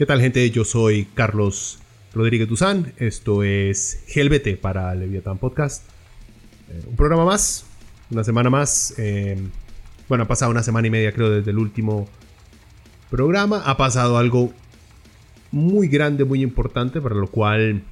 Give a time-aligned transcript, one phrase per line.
[0.00, 0.50] ¿Qué tal gente?
[0.50, 1.78] Yo soy Carlos
[2.14, 2.94] Rodríguez Duzán.
[2.96, 5.86] Esto es Helvete para Leviathan Podcast.
[6.70, 7.66] Eh, un programa más,
[8.10, 8.94] una semana más.
[8.96, 9.36] Eh,
[10.08, 12.08] bueno, ha pasado una semana y media creo desde el último
[13.10, 13.62] programa.
[13.66, 14.54] Ha pasado algo
[15.50, 17.84] muy grande, muy importante, para lo cual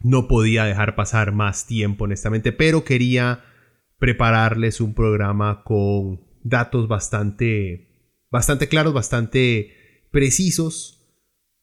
[0.00, 3.46] no podía dejar pasar más tiempo honestamente, pero quería
[3.98, 7.88] prepararles un programa con datos bastante,
[8.30, 9.72] bastante claros, bastante
[10.10, 10.95] precisos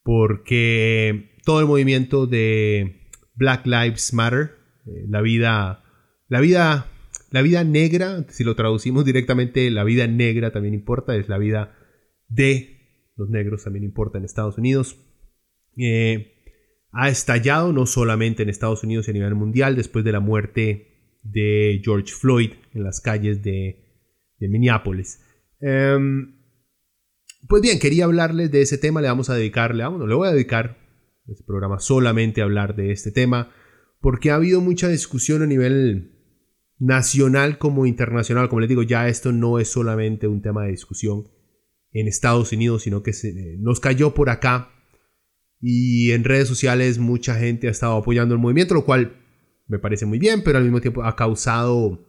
[0.04, 4.52] porque todo el movimiento de Black Lives Matter,
[4.86, 5.84] eh, la vida,
[6.28, 6.88] la vida,
[7.32, 11.76] la vida negra, si lo traducimos directamente, la vida negra también importa, es la vida
[12.28, 12.74] de
[13.16, 14.98] los negros también importa en Estados Unidos.
[15.78, 16.34] Eh,
[16.92, 21.20] ha estallado no solamente en Estados Unidos y a nivel mundial después de la muerte
[21.24, 23.80] de George Floyd en las calles de,
[24.40, 25.24] Minneapolis.
[25.62, 26.36] Em,
[27.48, 30.32] pues bien, quería hablarles de ese tema, le vamos a dedicarle, vamos, le voy a
[30.32, 30.78] dedicar
[31.28, 33.52] este programa solamente a hablar de este tema,
[34.00, 36.14] porque ha habido mucha discusión a nivel
[36.80, 38.50] nacional como internacional.
[38.50, 41.30] Como les digo, ya esto no es solamente un tema de discusión
[41.92, 44.70] en Estados Unidos, sino que se, nos cayó por acá
[45.62, 49.22] y en redes sociales mucha gente ha estado apoyando el movimiento, lo cual
[49.68, 52.06] me parece muy bien, pero al mismo tiempo ha causado,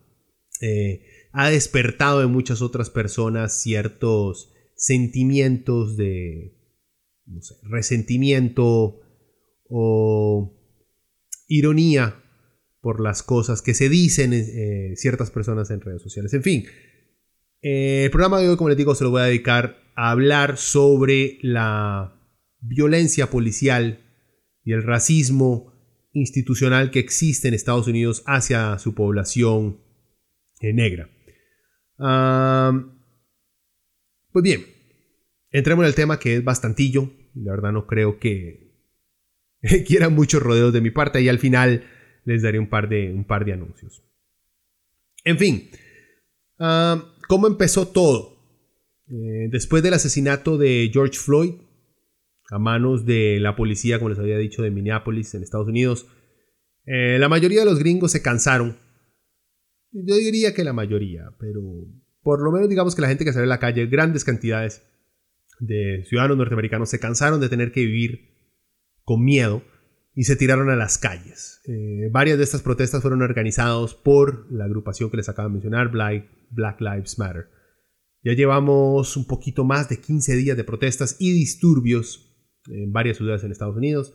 [0.60, 4.53] eh, ha despertado en muchas otras personas ciertos
[4.84, 6.58] sentimientos de
[7.62, 9.00] resentimiento
[9.70, 10.52] o
[11.48, 12.22] ironía
[12.82, 16.34] por las cosas que se dicen eh, ciertas personas en redes sociales.
[16.34, 16.66] En fin,
[17.62, 20.58] eh, el programa de hoy, como les digo, se lo voy a dedicar a hablar
[20.58, 22.20] sobre la
[22.60, 24.00] violencia policial
[24.64, 25.72] y el racismo
[26.12, 29.80] institucional que existe en Estados Unidos hacia su población
[30.60, 31.08] eh, negra.
[34.30, 34.73] Pues bien,
[35.54, 37.10] entremos en el tema que es bastantillo.
[37.34, 38.74] La verdad no creo que
[39.86, 41.84] quieran muchos rodeos de mi parte y al final
[42.24, 44.02] les daré un par de, un par de anuncios.
[45.24, 45.70] En fin,
[46.58, 48.34] ah, ¿cómo empezó todo?
[49.06, 51.54] Eh, después del asesinato de George Floyd
[52.50, 56.06] a manos de la policía, como les había dicho, de Minneapolis, en Estados Unidos,
[56.84, 58.76] eh, la mayoría de los gringos se cansaron.
[59.92, 61.62] Yo diría que la mayoría, pero
[62.22, 64.82] por lo menos digamos que la gente que sale a la calle, grandes cantidades
[65.66, 68.34] de ciudadanos norteamericanos, se cansaron de tener que vivir
[69.02, 69.62] con miedo
[70.14, 71.60] y se tiraron a las calles.
[71.66, 75.90] Eh, varias de estas protestas fueron organizadas por la agrupación que les acabo de mencionar,
[75.90, 77.48] Black, Lives Matter.
[78.22, 82.30] Ya llevamos un poquito más de 15 días de protestas y disturbios
[82.66, 84.14] en varias ciudades en Estados Unidos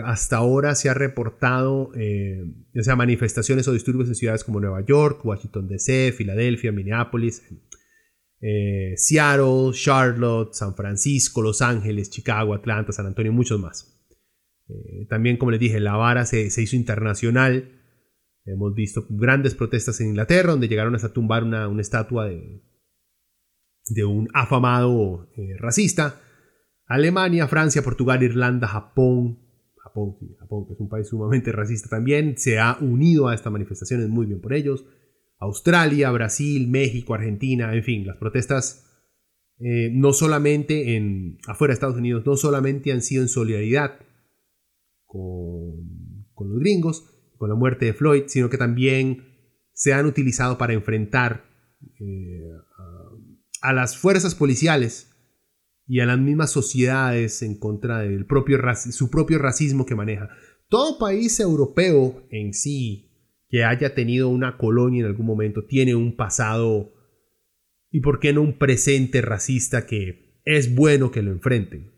[0.00, 2.44] hasta ahora se ha reportado eh,
[2.80, 7.42] sea manifestaciones o disturbios en ciudades como Nueva York, Washington DC, Filadelfia, Minneapolis,
[8.42, 13.96] eh, Seattle, Charlotte, San Francisco, Los Ángeles, Chicago, Atlanta, San Antonio y muchos más.
[14.68, 17.80] Eh, también, como les dije, la vara se, hizo internacional.
[18.44, 22.64] Hemos visto grandes protestas en Inglaterra, donde llegaron hasta tumbar una, estatua de,
[23.90, 26.20] de, un afamado racista.
[26.86, 29.38] Alemania, Francia, Portugal, Irlanda, Japón,
[29.76, 30.16] Japón,
[30.66, 34.40] que es un país sumamente racista también, se ha unido a estas manifestaciones, muy bien
[34.40, 34.84] por ellos.
[35.42, 38.86] Australia, Brasil, México, Argentina, en fin, las protestas
[39.58, 43.98] eh, no solamente en afuera de Estados Unidos, no solamente han sido en solidaridad
[45.04, 45.88] con,
[46.38, 47.04] los gringos,
[47.38, 49.24] con la muerte de Floyd, sino que también
[49.72, 51.44] se han utilizado para enfrentar
[52.00, 52.48] eh,
[53.62, 55.10] a las fuerzas policiales
[55.88, 60.28] y a las mismas sociedades en contra del propio su propio racismo que maneja.
[60.68, 63.11] Todo país europeo en sí
[63.52, 66.94] que haya tenido una colonia en algún momento tiene un pasado
[67.90, 71.92] y por qué no un presente racista que es bueno que lo enfrenten.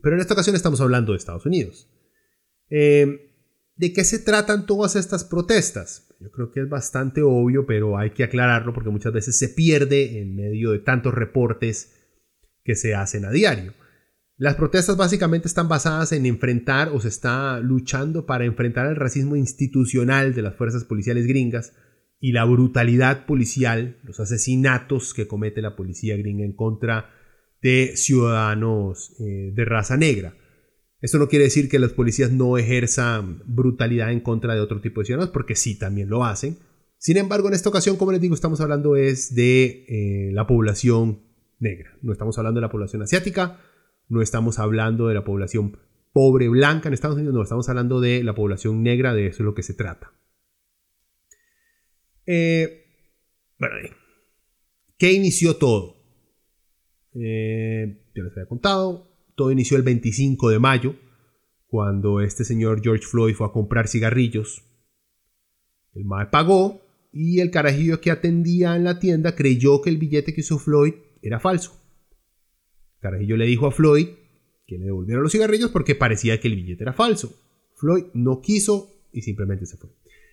[0.00, 1.90] Pero en esta ocasión estamos hablando de Estados Unidos.
[2.70, 3.18] Em,
[3.74, 6.14] ¿De qué se tratan todas estas protestas?
[6.20, 10.20] Yo creo que es bastante obvio, pero hay que aclararlo porque muchas veces se pierde
[10.20, 11.92] en medio de tantos reportes
[12.62, 13.74] que se hacen a diario.
[14.36, 19.36] Las protestas básicamente están basadas en enfrentar o se está luchando para enfrentar el racismo
[19.36, 21.72] institucional de las fuerzas policiales gringas
[22.18, 27.10] y la brutalidad policial, los asesinatos que comete la policía gringa en contra
[27.62, 30.34] de ciudadanos eh, de raza negra.
[31.00, 35.00] Esto no quiere decir que las policías no ejerzan brutalidad en contra de otro tipo
[35.00, 36.58] de ciudadanos, porque sí, también lo hacen.
[36.98, 41.20] Sin embargo, en esta ocasión, como les digo, estamos hablando es de eh, la población
[41.60, 41.96] negra.
[42.02, 43.60] No estamos hablando de la población asiática,
[44.08, 45.78] no estamos hablando de la población
[46.12, 49.44] pobre blanca en Estados Unidos, no, estamos hablando de la población negra, de eso es
[49.44, 50.12] lo que se trata.
[52.26, 52.84] Eh,
[53.58, 53.74] bueno,
[54.96, 55.96] ¿qué inició todo?
[57.14, 60.94] Eh, ya les había contado, todo inició el 25 de mayo,
[61.66, 64.62] cuando este señor George Floyd fue a comprar cigarrillos.
[65.92, 70.32] El MAE pagó y el carajillo que atendía en la tienda creyó que el billete
[70.34, 71.83] que usó Floyd era falso.
[73.04, 74.08] Carajillo le dijo a Floyd
[74.66, 77.38] que le devolviera los cigarrillos porque parecía que el billete era falso.
[77.74, 79.90] Floyd no quiso y simplemente se fue.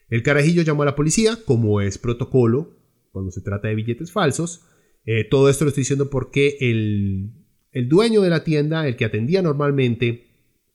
[0.10, 2.78] El carajillo llamó a la policía, como es protocolo
[3.12, 4.64] cuando se trata de billetes falsos.
[5.06, 7.32] Eh, todo esto lo estoy diciendo porque el,
[7.74, 10.28] el dueño de la tienda, el que atendía normalmente,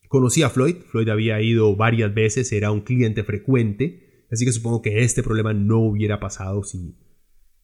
[0.08, 0.76] conocía a Floyd.
[0.90, 4.26] Floyd había ido varias veces, era un cliente frecuente.
[4.30, 6.94] Así que supongo que este problema no hubiera pasado si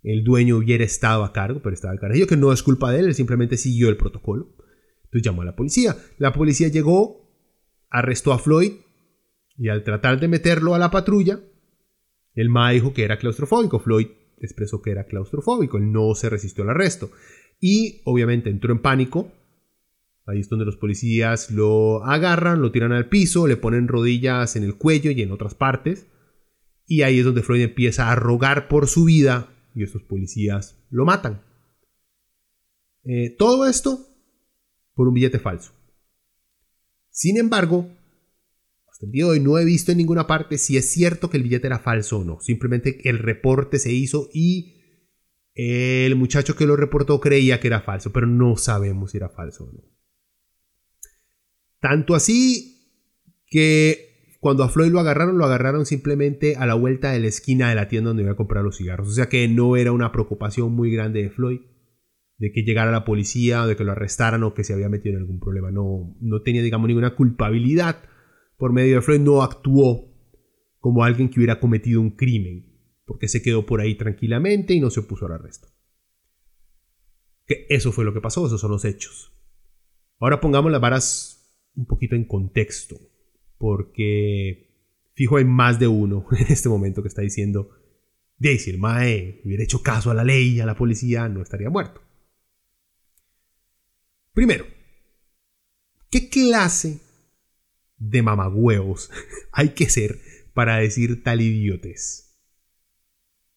[0.03, 3.01] el dueño hubiera estado a cargo, pero estaba el carajillo, que no es culpa de
[3.01, 4.57] él, él simplemente siguió el protocolo.
[5.05, 5.97] Entonces llamó a la policía.
[6.19, 7.31] La policía llegó,
[7.91, 8.73] arrestó a Floyd
[9.57, 11.41] y al tratar de meterlo a la patrulla,
[12.35, 13.79] el MA dijo que era claustrofóbico.
[13.79, 14.09] Floyd
[14.41, 17.11] expresó que era claustrofóbico, él no se resistió al arresto.
[17.61, 19.31] Y obviamente entró en pánico.
[20.27, 24.65] Ahí es donde los policías lo agarran, lo tiran al piso, le ponen rodillas en
[24.65, 26.07] el cuello y en otras partes.
[26.87, 31.05] Y ahí es donde Floyd empieza a rogar por su vida y estos policías lo
[31.05, 31.43] matan.
[33.05, 34.07] Eh, todo esto
[34.95, 35.73] por un billete falso.
[37.11, 37.91] Sin embargo,
[38.91, 41.37] hasta el día de hoy no he visto en ninguna parte si es cierto que
[41.37, 42.41] el billete era falso o no.
[42.41, 44.79] Simplemente el reporte se hizo y
[45.55, 49.65] el muchacho que lo reportó creía que era falso, pero no sabemos si era falso
[49.65, 49.83] o no.
[51.81, 52.73] Tanto así
[53.47, 54.12] que
[54.43, 57.77] cuando a Floyd lo agarraron, lo agarraron simplemente a la vuelta de la esquina de
[57.77, 59.07] la tienda donde iba a comprar los cigarros.
[59.07, 61.61] O sea que no era una preocupación muy grande de Floyd
[62.39, 65.21] de que llegara la policía, de que lo arrestaran o que se había metido en
[65.21, 65.71] algún problema.
[65.71, 68.03] No, no tenía, digamos, ninguna culpabilidad
[68.57, 69.21] por medio de Floyd.
[69.21, 70.13] No actuó
[70.81, 72.67] como alguien que hubiera cometido un crimen,
[73.05, 75.69] porque se quedó por ahí tranquilamente y no se opuso al arresto.
[77.47, 79.41] Que eso fue lo que pasó, esos son los hechos.
[80.19, 83.12] Ahora pongamos las varas un poquito en contexto
[83.63, 84.75] porque
[85.15, 87.71] fijo hay más de uno en este momento que está diciendo,
[88.37, 91.71] de si el Mae hubiera hecho caso a la ley, a la policía, no estaría
[91.71, 92.03] muerto.
[94.33, 94.67] Primero,
[96.11, 97.03] ¿qué clase
[97.99, 99.13] de mamagüeos
[99.53, 100.19] hay que ser
[100.55, 102.37] para decir tal idiotes?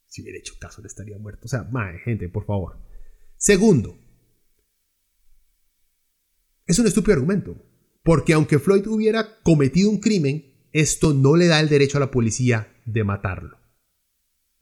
[0.05, 1.45] Si hubiera hecho caso, le estaría muerto.
[1.45, 2.77] O sea, Mae, gente, por favor.
[3.37, 3.97] Segundo,
[6.67, 7.59] es un estúpido argumento.
[8.05, 12.11] Porque aunque Floyd hubiera cometido un crimen, esto no le da el derecho a la
[12.11, 13.57] policía de matarlo.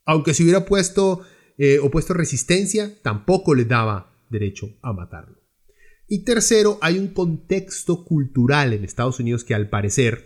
[0.05, 1.23] Aunque se hubiera puesto
[1.57, 5.41] eh, opuesto resistencia, tampoco le daba derecho a matarlo.
[6.07, 10.25] Y tercero, hay un contexto cultural en Estados Unidos que al parecer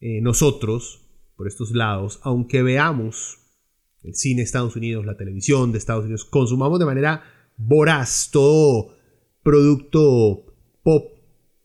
[0.00, 3.40] eh, nosotros, por estos lados, aunque veamos
[4.02, 7.24] el cine de Estados Unidos, la televisión de Estados Unidos, consumamos de manera
[7.58, 8.96] voraz todo
[9.42, 10.46] producto
[10.82, 11.19] pop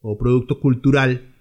[0.08, 1.34] o producto cultural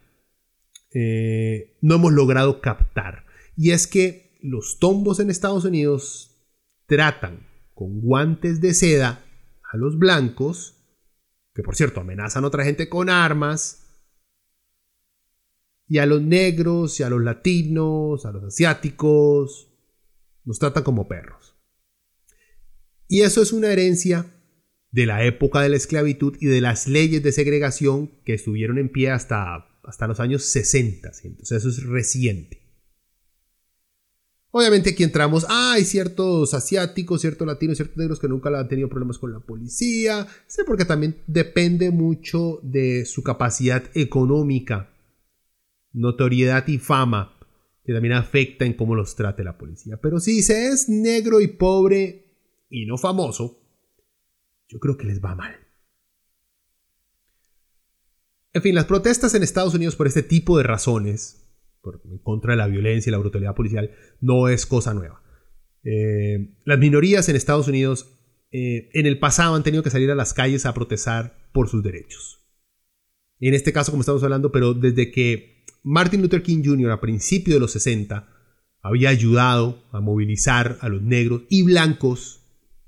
[0.91, 3.25] eh, no hemos logrado captar.
[3.55, 6.36] Y es que los tombos en Estados Unidos
[6.88, 9.24] tratan con guantes de seda
[9.72, 10.84] a los blancos,
[11.53, 13.84] que por cierto amenazan a otra gente con armas,
[15.88, 19.69] y a los negros, y a los latinos, a los asiáticos,
[20.43, 21.55] nos tratan como perros.
[23.07, 24.34] Y eso es una herencia
[24.95, 28.87] de la época de la esclavitud y de las leyes de segregación que estuvieron en
[28.87, 31.11] pie hasta, hasta los años 60.
[31.25, 32.61] Entonces eso es reciente.
[34.51, 38.87] Obviamente aquí entramos, ah, hay ciertos asiáticos, ciertos latinos, ciertos negros que nunca han tenido
[38.87, 44.93] problemas con la policía, sé porque también depende mucho de su capacidad económica,
[45.91, 47.37] notoriedad y fama,
[47.83, 49.99] que también afecta en cómo los trate la policía.
[50.01, 52.37] Pero si se es negro y pobre
[52.69, 53.64] y no famoso,
[54.75, 55.55] yo creo que les va mal.
[58.51, 61.50] En fin, las protestas en Estados Unidos por este tipo de razones,
[62.03, 65.24] en contra de la violencia y la brutalidad policial, no es cosa nueva.
[65.84, 68.20] Eh, las minorías en Estados Unidos
[68.51, 71.82] eh, en el pasado han tenido que salir a las calles a protestar por sus
[71.82, 72.46] derechos.
[73.39, 76.91] en este caso como estamos hablando, pero desde que Martin Luther King Jr.
[76.91, 78.27] a principios de los 60
[78.82, 82.41] había ayudado a movilizar a los negros y blancos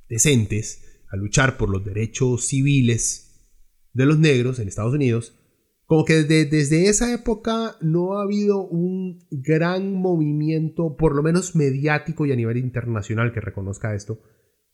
[0.10, 3.50] decentes a luchar por los derechos civiles
[3.94, 5.38] de los negros en Estados Unidos,
[5.86, 11.56] como que desde, desde, esa época no ha habido un gran movimiento, por lo menos
[11.56, 14.22] mediático y a nivel internacional, que reconozca esto,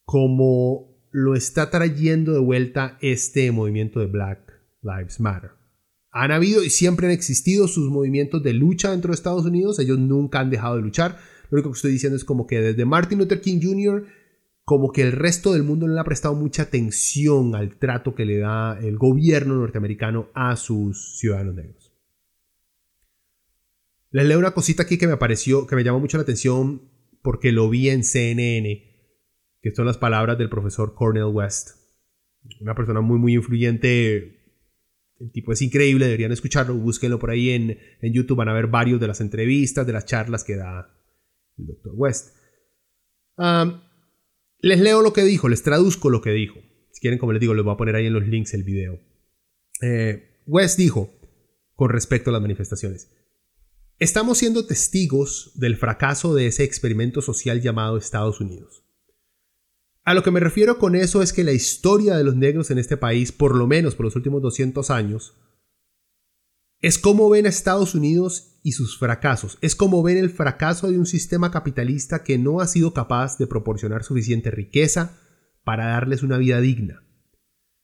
[0.06, 5.52] como lo está trayendo de vuelta este movimiento de Black Lives Matter.
[6.12, 10.00] Han habido y siempre han existido sus movimientos de lucha dentro de Estados Unidos, ellos
[10.00, 11.20] nunca han dejado de luchar.
[11.50, 14.06] Lo único que estoy diciendo es como que desde Martin Luther King Jr.,
[14.64, 18.26] como que el resto del mundo no le ha prestado mucha atención al trato que
[18.26, 21.94] le da el gobierno norteamericano a sus ciudadanos negros.
[24.12, 26.90] Les leo una cosita aquí que me pareció, que me llamó mucho la atención
[27.22, 28.84] porque lo vi en CNN,
[29.62, 31.72] que son las palabras del profesor Cornel West,
[32.60, 34.44] una persona muy, muy influyente
[35.24, 39.00] el tipo es increíble, deberían escucharlo, búsquenlo por ahí en, YouTube, van a ver varios
[39.00, 40.94] de las entrevistas, de las charlas que da
[41.58, 42.36] el doctor West.
[44.64, 46.56] Les leo lo que dijo, les traduzco lo que dijo.
[46.92, 48.98] Si quieren, como les digo, les voy a poner ahí en los links el video.
[49.82, 51.14] Eh, West dijo,
[51.76, 53.10] con respecto a las manifestaciones,
[54.00, 58.86] estamos siendo testigos del fracaso de ese experimento social llamado Estados Unidos.
[60.06, 62.78] A lo que me refiero con eso es que la historia de los negros en
[62.78, 65.36] este país, por lo menos por los últimos 200 años,
[66.84, 69.58] es cómo ven a Estados Unidos y sus fracasos.
[69.62, 73.48] Es como ven el fracaso de un sistema capitalista que no ha sido capaz de
[73.48, 75.18] proporcionar suficiente riqueza
[75.64, 77.02] para darles una vida digna.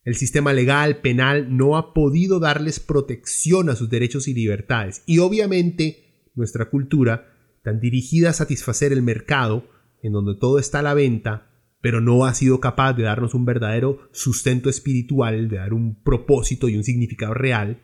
[0.03, 5.01] El sistema legal, penal, no ha podido darles protección a sus derechos y libertades.
[5.05, 9.65] Y obviamente nuestra cultura, tan dirigida a satisfacer el mercado,
[10.03, 13.45] en donde todo está a la venta, pero no ha sido capaz de darnos un
[13.45, 17.81] verdadero sustento espiritual, de dar un propósito y un significado real.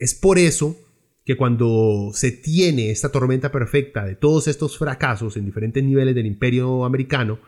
[0.00, 0.76] Es por eso
[1.24, 6.26] que cuando se tiene esta tormenta perfecta de todos estos fracasos en diferentes niveles del
[6.26, 7.38] imperio americano,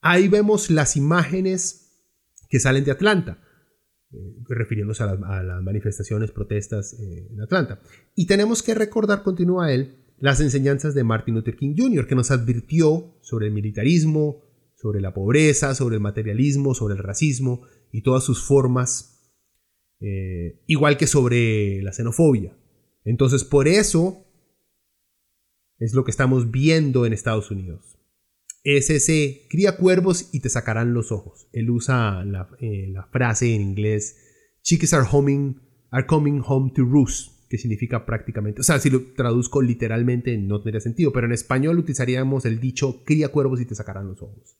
[0.00, 1.90] ahí vemos las imágenes
[2.48, 3.38] que salen de Atlanta,
[4.12, 4.16] eh,
[4.48, 7.80] refiriéndose a las, manifestaciones, protestas eh, en Atlanta.
[8.14, 12.30] Y tenemos que recordar, continúa él, las enseñanzas de Martin Luther King Jr., que nos
[12.30, 14.44] advirtió sobre el militarismo,
[14.76, 19.09] sobre la pobreza, sobre el materialismo, sobre el racismo y todas sus formas,
[20.00, 22.56] eh, igual que sobre la xenofobia.
[23.04, 24.26] Entonces, por eso
[25.78, 27.98] es lo que estamos viendo en Estados Unidos.
[28.62, 31.48] Es ese, cría cuervos y te sacarán los ojos.
[31.52, 34.16] Él usa la, eh, frase en inglés,
[34.62, 35.06] chicks are,
[35.90, 40.62] are coming home to roost que significa prácticamente, o sea, si lo traduzco literalmente no
[40.62, 44.56] tendría sentido, pero en español utilizaríamos el dicho cría cuervos y te sacarán los ojos.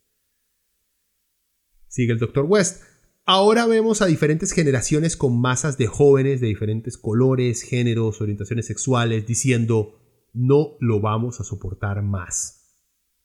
[1.86, 2.46] Sigue el Dr.
[2.46, 2.82] West.
[3.24, 9.26] Ahora vemos a diferentes generaciones con masas de jóvenes de diferentes colores, géneros, orientaciones sexuales,
[9.26, 10.00] diciendo,
[10.32, 12.60] no lo vamos a soportar más.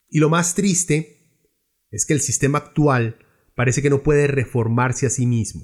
[0.09, 1.47] Y lo más triste
[1.91, 3.17] es que el sistema actual
[3.55, 5.63] parece que no puede reformarse a sí mismo.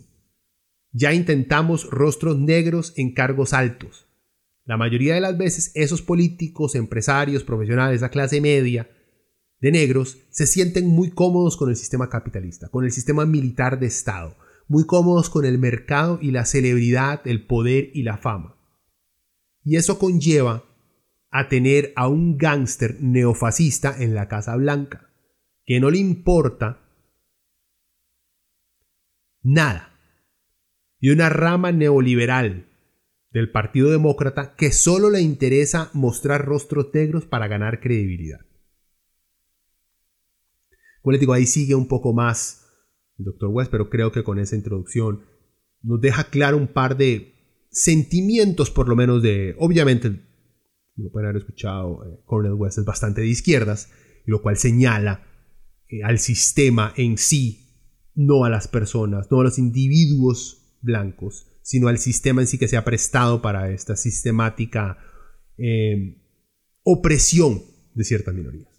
[0.92, 4.08] Ya intentamos rostros negros en cargos altos.
[4.66, 8.90] La mayoría de las veces esos políticos, empresarios, profesionales, la clase media
[9.62, 13.86] de negros se sienten muy cómodos con el sistema capitalista, con el sistema militar de
[13.86, 14.36] Estado,
[14.68, 18.58] muy cómodos con el mercado y la celebridad, el poder y la fama.
[19.63, 20.65] Y eso conlleva
[21.30, 25.10] a tener a un gángster neofascista en la Casa Blanca,
[25.65, 26.82] que no le importa
[29.44, 29.91] nada
[31.00, 32.68] y una rama neoliberal
[33.32, 38.39] del Partido Demócrata que solo le interesa mostrar rostros negros para ganar credibilidad.
[41.01, 42.65] Como les digo, ahí sigue un poco más
[43.17, 43.50] el Dr.
[43.50, 45.24] West, pero creo que con esa introducción
[45.81, 47.34] nos deja claro un par de
[47.72, 50.22] sentimientos, por lo menos de, obviamente,
[50.96, 53.89] lo pueden haber escuchado, eh, Cornel West es bastante de izquierdas,
[54.25, 55.25] lo cual señala
[55.88, 57.67] eh, al sistema en sí,
[58.13, 62.67] no a las personas, no a los individuos blancos, sino al sistema en sí que
[62.67, 64.98] se ha prestado para esta sistemática
[65.58, 66.22] eh,
[66.84, 67.62] opresión
[67.93, 68.71] de ciertas minorías.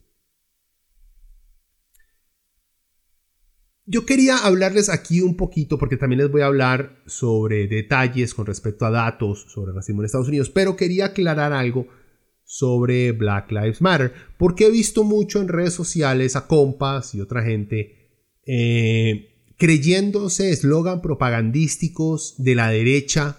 [3.85, 8.47] Yo quería hablarles aquí un poquito, porque también les voy a hablar sobre detalles con
[8.47, 11.89] respecto a datos sobre racismo en Estados Unidos, pero quería aclarar algo
[12.45, 17.43] sobre Black Lives Matter, porque he visto mucho en redes sociales a compas y otra
[17.43, 23.39] gente eh, creyéndose eslogan propagandísticos de la derecha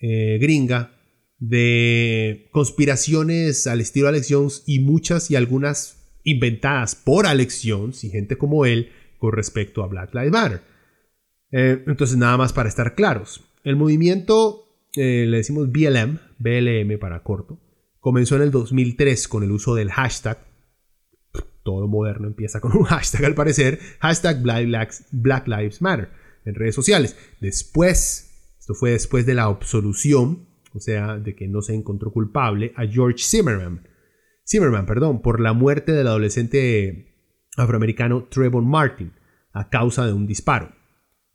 [0.00, 0.94] eh, gringa,
[1.38, 8.10] de conspiraciones al estilo Alex Jones y muchas y algunas inventadas por Alex Jones y
[8.10, 10.60] gente como él con respecto a Black Lives Matter.
[11.50, 13.44] Eh, entonces, nada más para estar claros.
[13.64, 14.64] el movimiento,
[14.96, 17.60] eh, le decimos BLM, BLM para corto,
[18.00, 20.38] comenzó en el 2003 con el uso del hashtag.
[21.62, 26.08] Todo moderno empieza con un hashtag al parecer, hashtag Black Lives Matter
[26.44, 27.16] en redes sociales.
[27.40, 32.72] Después, esto fue después de la absolución, o sea, de que no se encontró culpable
[32.76, 33.86] a George Zimmerman.
[34.46, 37.07] Zimmerman, perdón, por la muerte del adolescente
[37.62, 39.12] afroamericano Trevor Martin
[39.52, 40.72] a causa de un disparo.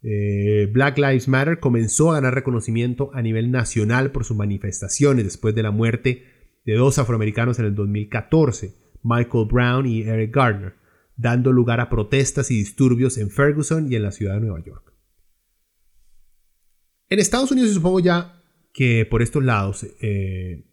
[0.02, 5.56] Eh, Black Lives Matter comenzó a ganar reconocimiento a nivel nacional por sus manifestaciones después
[5.56, 6.26] de la muerte
[6.66, 10.74] de dos afroamericanos en el 2014, Michael Brown y Eric Gardner,
[11.16, 14.94] dando lugar a protestas y disturbios en Ferguson y en la ciudad de Nueva York.
[17.10, 18.42] En Estados Unidos, supongo ya
[18.74, 20.66] que por estos lados, eh,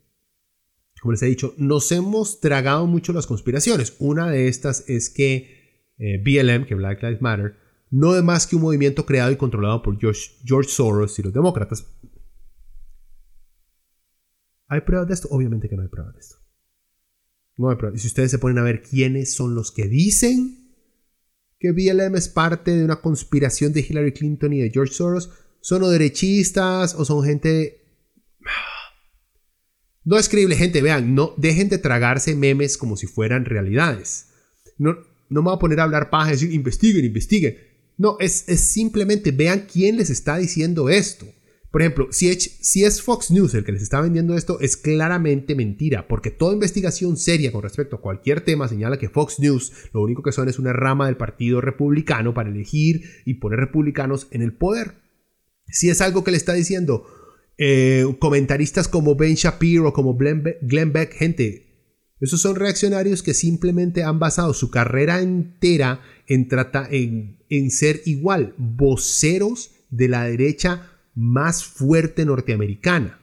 [1.00, 3.96] como les he dicho, nos hemos tragado mucho las conspiraciones.
[3.98, 7.56] Una de estas es que eh, BLM, que Black Lives Matter,
[7.90, 11.32] no es más que un movimiento creado y controlado por George, George Soros y los
[11.32, 11.86] demócratas.
[14.68, 15.28] ¿Hay pruebas de esto?
[15.30, 16.36] Obviamente que no hay pruebas de esto.
[17.56, 17.98] No hay pruebas.
[17.98, 20.76] Y si ustedes se ponen a ver quiénes son los que dicen
[21.58, 25.30] que BLM es parte de una conspiración de Hillary Clinton y de George Soros,
[25.60, 27.79] son o derechistas o son gente...
[30.04, 34.28] No es creíble, gente, vean, no dejen de tragarse memes como si fueran realidades.
[34.78, 34.96] No,
[35.28, 37.58] no me voy a poner a hablar paja y decir, investiguen, investiguen.
[37.98, 41.26] No, es, es, simplemente vean quién les está diciendo esto.
[41.70, 44.76] Por ejemplo, si es, si es Fox News el que les está vendiendo esto, es
[44.76, 49.72] claramente mentira, porque toda investigación seria con respecto a cualquier tema señala que Fox News
[49.92, 54.26] lo único que son es una rama del Partido Republicano para elegir y poner republicanos
[54.32, 54.94] en el poder.
[55.68, 57.06] Si es algo que le está diciendo
[57.62, 61.66] eh, comentaristas como Ben Shapiro, como Glenn Beck, gente,
[62.18, 66.48] esos son reaccionarios que simplemente han basado su carrera entera en,
[66.90, 73.20] en, en ser igual, voceros de la derecha más fuerte norteamericana.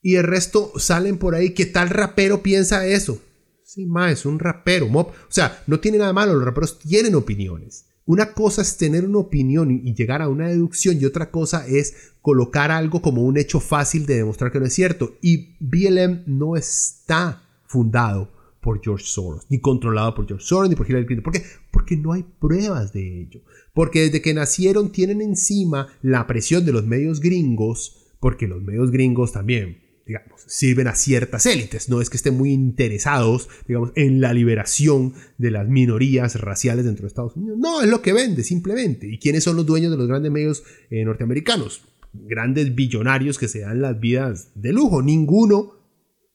[0.00, 1.50] Y el resto salen por ahí.
[1.50, 3.20] ¿Qué tal rapero piensa eso?
[3.64, 4.86] Sí, más es un rapero.
[4.86, 6.34] O sea, no tiene nada malo.
[6.34, 7.86] Los raperos tienen opiniones.
[8.06, 12.12] Una cosa es tener una opinión y llegar a una deducción y otra cosa es
[12.20, 15.14] colocar algo como un hecho fácil de demostrar que no es cierto.
[15.22, 20.88] Y BLM no está fundado por George Soros, ni controlado por George Soros, ni por
[20.88, 21.24] Hillary Clinton.
[21.24, 21.42] ¿Por qué?
[21.70, 23.40] Porque no hay pruebas de ello.
[23.72, 28.90] Porque desde que nacieron tienen encima la presión de los medios gringos, porque los medios
[28.90, 34.20] gringos también digamos, sirven a ciertas élites, no es que estén muy interesados, digamos, en
[34.20, 37.58] la liberación de las minorías raciales dentro de Estados Unidos.
[37.58, 39.06] No, es lo que vende, simplemente.
[39.06, 41.82] ¿Y quiénes son los dueños de los grandes medios eh, norteamericanos?
[42.12, 45.74] Grandes billonarios que se dan las vidas de lujo, ninguno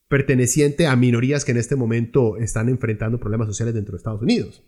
[0.08, 4.64] perteneciente a minorías que en este momento están enfrentando problemas sociales dentro de Estados Unidos.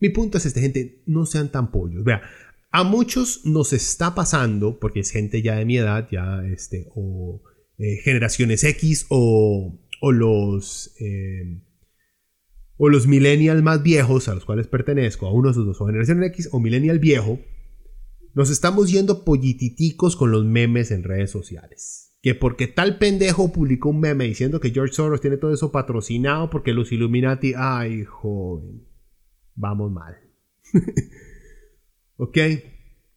[0.00, 2.04] Mi punto es este, gente, no sean tan pollos.
[2.04, 2.22] Vea,
[2.70, 7.42] a muchos nos está pasando, porque es gente ya de mi edad, ya este, o
[7.78, 11.62] eh, generaciones X, o, o los, eh,
[12.76, 15.86] o los millennials más viejos, a los cuales pertenezco, a uno de esos dos, o
[15.86, 17.40] generación X o millennial viejo,
[18.34, 22.16] nos estamos yendo pollititicos con los memes en redes sociales.
[22.20, 26.50] Que porque tal pendejo publicó un meme diciendo que George Soros tiene todo eso patrocinado
[26.50, 28.86] porque los Illuminati, ay joven,
[29.54, 30.16] vamos mal.
[32.18, 32.36] ¿Ok?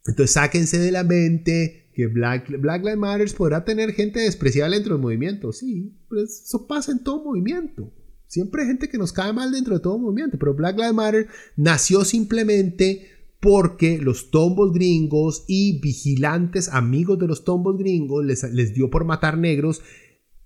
[0.05, 4.93] Entonces sáquense de la mente que Black, Black Lives Matter podrá tener gente despreciable dentro
[4.93, 5.51] del movimiento.
[5.51, 7.93] Sí, pero eso pasa en todo movimiento.
[8.27, 11.27] Siempre hay gente que nos cae mal dentro de todo movimiento, pero Black Lives Matter
[11.57, 13.07] nació simplemente
[13.41, 19.03] porque los tombos gringos y vigilantes amigos de los tombos gringos les, les dio por
[19.03, 19.81] matar negros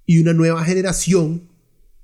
[0.05, 1.49] y una nueva generación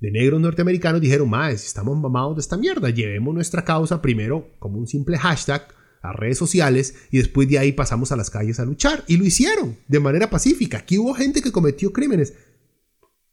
[0.00, 4.78] de negros norteamericanos dijeron, más, estamos mamados de esta mierda, llevemos nuestra causa primero como
[4.78, 5.66] un simple hashtag
[6.02, 9.04] a redes sociales y después de ahí pasamos a las calles a luchar.
[9.06, 10.78] Y lo hicieron de manera pacífica.
[10.78, 12.34] Aquí hubo gente que cometió crímenes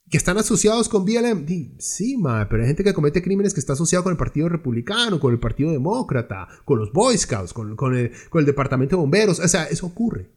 [0.10, 1.45] que están asociados con BLM.
[1.77, 5.19] Sí, ma, pero hay gente que comete crímenes que está asociado con el Partido Republicano,
[5.19, 9.01] con el Partido Demócrata, con los Boy Scouts, con, con, el, con el Departamento de
[9.01, 9.39] Bomberos.
[9.39, 10.29] O sea, eso ocurre.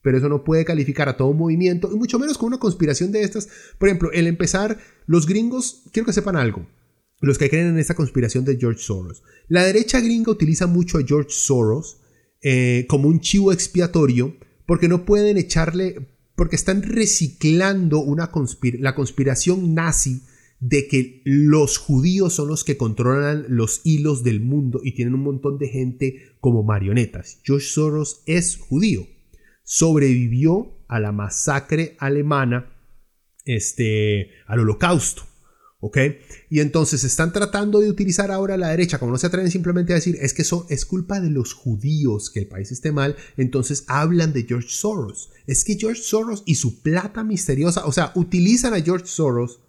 [0.00, 3.22] Pero eso no puede calificar a todo movimiento, y mucho menos con una conspiración de
[3.22, 3.48] estas.
[3.78, 6.66] Por ejemplo, el empezar, los gringos, quiero que sepan algo
[7.20, 9.22] los que creen en esta conspiración de George Soros.
[9.48, 12.00] La derecha gringa utiliza mucho a George Soros
[12.42, 18.30] eh, como un chivo expiatorio porque no pueden echarle, porque están reciclando una
[18.78, 20.22] la conspiración nazi
[20.60, 25.22] de que los judíos son los que controlan los hilos del mundo y tienen un
[25.22, 27.40] montón de gente como marionetas.
[27.44, 29.06] George Soros es judío.
[29.62, 32.72] Sobrevivió a la masacre alemana,
[33.44, 35.27] este, al holocausto.
[35.80, 35.98] ¿Ok?
[36.50, 39.96] Y entonces están tratando de utilizar ahora la derecha, como no se atreven simplemente a
[39.96, 43.84] decir, es que eso es culpa de los judíos que el país esté mal, entonces
[43.86, 45.30] hablan de George Soros.
[45.46, 49.60] Es que George Soros y su plata misteriosa, o sea, utilizan a George Soros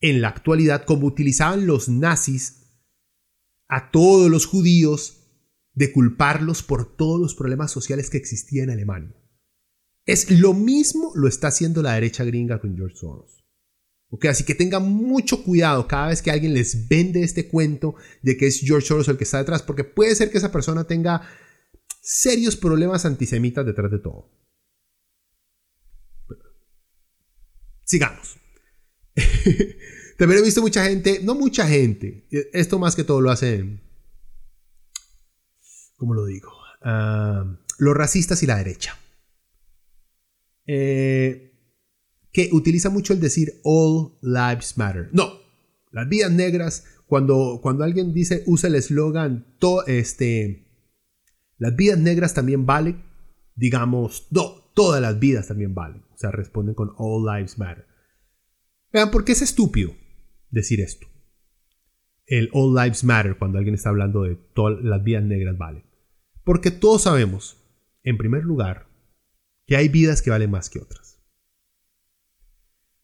[0.00, 2.60] en la actualidad como utilizaban los nazis
[3.68, 5.20] a todos los judíos
[5.72, 9.16] de culparlos por todos los problemas sociales que existían en Alemania.
[10.04, 13.39] Es lo mismo lo está haciendo la derecha gringa con George Soros.
[14.28, 18.48] Así que tengan mucho cuidado cada vez que alguien les vende este cuento de que
[18.48, 21.22] es George Soros el que está detrás, porque puede ser que esa persona tenga
[22.00, 24.28] serios problemas antisemitas detrás de todo.
[27.84, 28.36] Sigamos.
[30.18, 33.80] También he visto mucha gente, no mucha gente, esto más que todo lo hacen,
[35.96, 36.52] ¿cómo lo digo?
[36.82, 38.98] Ah, los racistas y la derecha.
[40.66, 41.49] Eh,
[42.32, 45.08] que utiliza mucho el decir All Lives Matter.
[45.12, 45.40] No,
[45.90, 49.46] las vidas negras, cuando, cuando alguien dice, usa el eslogan,
[49.86, 50.66] este,
[51.58, 53.02] las vidas negras también valen,
[53.54, 56.04] digamos, no, todas las vidas también valen.
[56.12, 57.86] O sea, responden con All Lives Matter.
[58.92, 59.92] Vean, ¿por qué es estúpido
[60.50, 61.06] decir esto?
[62.26, 65.84] El All Lives Matter cuando alguien está hablando de todas las vidas negras valen.
[66.44, 67.56] Porque todos sabemos,
[68.02, 68.88] en primer lugar,
[69.66, 71.09] que hay vidas que valen más que otras.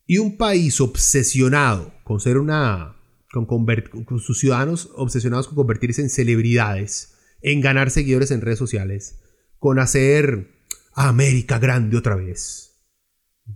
[0.06, 2.94] Y un país obsesionado con ser una.
[3.32, 9.20] Con, sus ciudadanos obsesionados con convertirse en celebridades, en ganar seguidores en redes sociales,
[9.58, 10.48] con hacer
[10.94, 12.80] a América grande otra vez.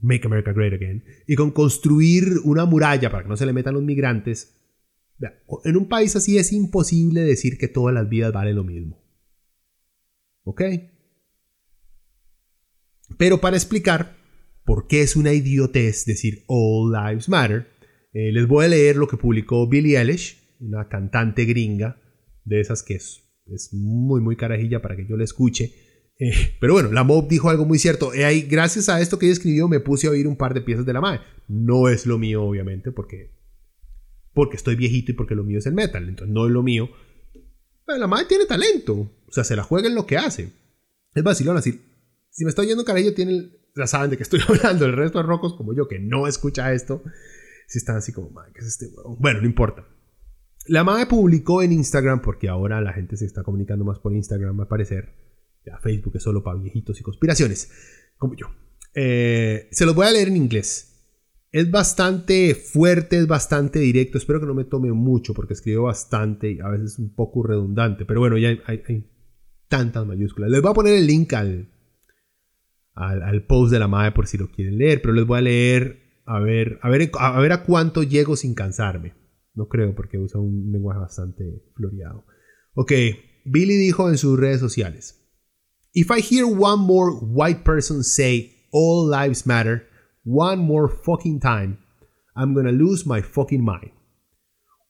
[0.02, 1.04] Make America Great Again.
[1.26, 4.56] Y con construir una muralla para que no se le metan los migrantes.
[5.64, 9.02] En un país así es imposible decir que todas las vidas valen lo mismo.
[10.44, 10.62] ¿Ok?
[13.16, 14.19] Pero para explicar
[14.70, 17.66] por qué es una idiotez decir All Lives Matter,
[18.12, 22.00] eh, les voy a leer lo que publicó Billie Eilish, una cantante gringa,
[22.44, 25.74] de esas que es, es muy, muy carajilla para que yo la escuche.
[26.20, 28.14] Eh, pero bueno, la Mob dijo algo muy cierto.
[28.14, 30.86] Eh, gracias a esto que ella escribió, me puse a oír un par de piezas
[30.86, 31.22] de la madre.
[31.48, 33.34] No es lo mío, obviamente, porque,
[34.32, 36.08] porque estoy viejito y porque lo mío es el metal.
[36.08, 36.90] Entonces, no es lo mío.
[37.84, 38.94] Pero la madre tiene talento.
[39.26, 40.52] O sea, se la juega en lo que hace.
[41.12, 41.80] Es vacilón así.
[42.30, 44.86] Si me estoy oyendo carajillo, tiene ya saben de qué estoy hablando.
[44.86, 47.02] El resto de rocos, como yo, que no escucha esto,
[47.66, 49.86] si están así como, ¿qué es este Bueno, no importa.
[50.66, 54.60] La madre publicó en Instagram, porque ahora la gente se está comunicando más por Instagram,
[54.60, 55.14] a parecer.
[55.64, 57.70] Ya Facebook es solo para viejitos y conspiraciones,
[58.16, 58.46] como yo.
[58.94, 60.86] Eh, se los voy a leer en inglés.
[61.52, 64.18] Es bastante fuerte, es bastante directo.
[64.18, 68.04] Espero que no me tome mucho porque escribo bastante y a veces un poco redundante.
[68.04, 69.10] Pero bueno, ya hay, hay
[69.68, 70.50] tantas mayúsculas.
[70.50, 71.68] Les voy a poner el link al,
[73.00, 76.22] al, post de la madre por si lo quieren leer, pero les voy a leer
[76.26, 79.14] a ver, a ver, a ver a cuánto llego sin cansarme.
[79.54, 82.24] No creo porque usa un lenguaje bastante floreado.
[82.74, 82.92] Ok,
[83.44, 85.16] Billy dijo en sus redes sociales.
[85.92, 89.88] If I hear one more white person say all lives matter
[90.24, 91.78] one more fucking time,
[92.36, 93.90] I'm gonna lose my fucking mind.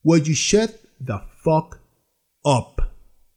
[0.05, 1.81] Would you shut the fuck
[2.45, 2.90] up?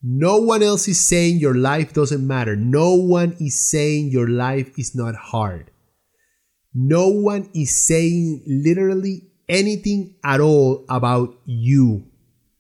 [0.05, 2.57] No one else is saying your life doesn't matter.
[2.57, 5.71] No one is saying your life is not hard.
[6.73, 12.05] No one is saying literally anything at all about you.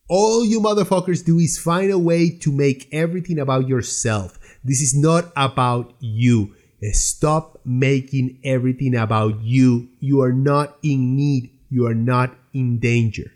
[0.07, 4.39] All you motherfuckers do is find a way to make everything about yourself.
[4.63, 6.55] This is not about you.
[6.91, 9.89] Stop making everything about you.
[9.99, 11.49] You are not in need.
[11.69, 13.31] You are not in danger.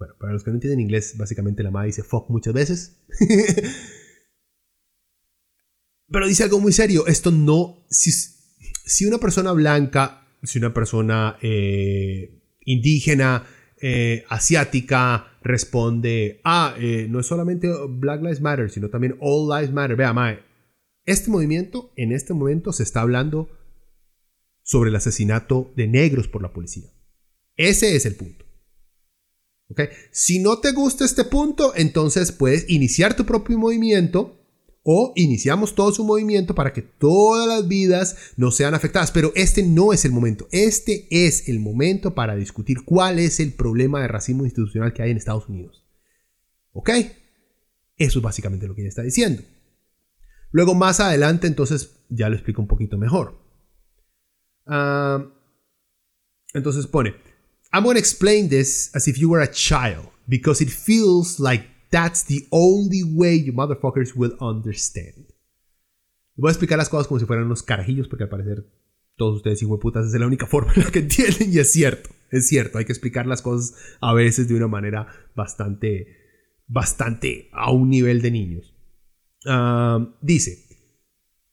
[0.00, 2.96] Bueno, para los que no entienden inglés, básicamente la madre dice fuck muchas veces.
[6.08, 7.06] Pero dice algo muy serio.
[7.06, 7.84] Esto no.
[7.90, 13.46] Si, una persona blanca, si una persona eh, indígena,
[13.78, 19.70] eh, asiática, responde: Ah, eh, no es solamente Black Lives Matter, sino también All Lives
[19.70, 19.96] Matter.
[19.96, 20.38] Vea, mae,
[21.04, 23.50] este movimiento en este momento se está hablando
[24.62, 26.90] sobre el asesinato de negros por la policía.
[27.54, 28.49] Ese es el punto.
[30.10, 34.36] Si no te gusta este punto, entonces puedes iniciar tu propio movimiento
[34.82, 39.10] o iniciamos todo su movimiento para que todas las vidas no sean afectadas.
[39.10, 40.48] Pero este no es el momento.
[40.52, 45.10] Este es el momento para discutir cuál es el problema de racismo institucional que hay
[45.10, 45.84] en Estados Unidos.
[46.72, 46.90] ¿Ok?
[47.96, 49.42] Eso es básicamente lo que ella está diciendo.
[50.52, 53.38] Luego más adelante entonces ya lo explico un poquito mejor.
[54.66, 55.26] Ah,
[56.54, 57.14] entonces pone,
[57.72, 61.66] I'm going to explain this as if you were a child because it feels like
[61.90, 65.26] that's the only way you motherfuckers will understand.
[66.36, 68.66] Voy a explicar las cosas como si fueran unos carajillos porque al parecer
[69.16, 72.48] todos ustedes putas es la única forma en la que entienden y es cierto, es
[72.48, 75.06] cierto, hay que explicar las cosas a veces de una manera
[75.36, 76.06] bastante,
[76.66, 78.74] bastante a un nivel de niños.
[79.44, 80.66] Um, dice,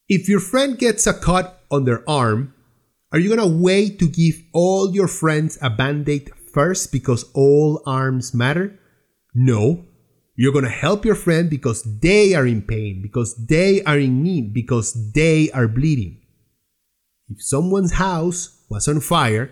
[0.07, 2.53] if your friend gets a cut on their arm,
[3.17, 8.31] are you gonna wait to give all your friends a band-aid first because all arms
[8.31, 8.77] matter?
[9.33, 9.85] No.
[10.35, 14.53] You're gonna help your friend because they are in pain, because they are in need,
[14.53, 16.21] because they are bleeding.
[17.27, 19.49] If someone's house was on fire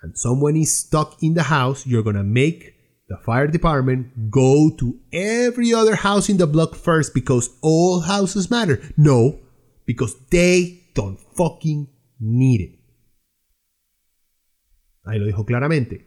[0.00, 2.72] and someone is stuck in the house, you're gonna make
[3.08, 8.48] the fire department go to every other house in the block first because all houses
[8.48, 8.80] matter.
[8.96, 9.40] No,
[9.86, 11.88] because they don't fucking
[12.20, 12.77] need it.
[15.08, 16.06] Ahí lo dijo claramente.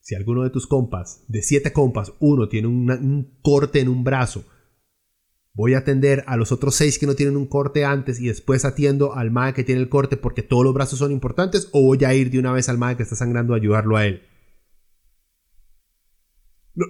[0.00, 4.44] Si alguno de tus compas, de siete compas, uno tiene un corte en un brazo
[5.56, 8.64] voy a atender a los otros seis que no tienen un corte antes y después
[8.64, 12.04] atiendo al MAE que tiene el corte porque todos los brazos son importantes o voy
[12.04, 14.22] a ir de una vez al MAE que está sangrando a ayudarlo a él.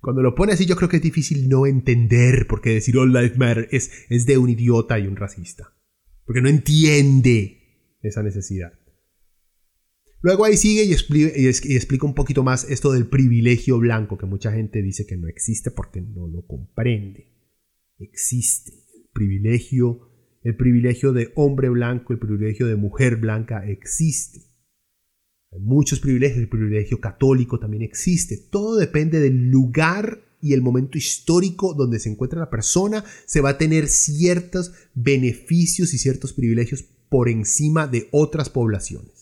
[0.00, 3.38] Cuando lo pone así yo creo que es difícil no entender porque decir All Life
[3.38, 5.72] Matter es, es de un idiota y un racista.
[6.24, 8.72] Porque no entiende esa necesidad.
[10.24, 14.80] Luego ahí sigue y explica, un poquito más esto del privilegio blanco que mucha gente
[14.80, 17.28] dice que no existe porque no lo comprende
[17.98, 18.72] existe.
[18.94, 20.08] El privilegio,
[20.42, 24.40] el privilegio de hombre blanco, el privilegio de mujer blanca existe.
[25.52, 28.38] Hay muchos privilegios, el privilegio católico también existe.
[28.50, 33.50] Todo depende del lugar y el momento histórico donde se encuentra la persona, se va
[33.50, 39.13] a tener ciertos beneficios y ciertos privilegios por encima de otras poblaciones.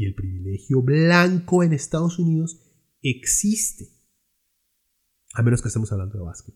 [0.00, 2.58] Y el privilegio blanco en Estados Unidos
[3.02, 3.84] existe.
[5.34, 6.54] A menos que estemos hablando de básquet.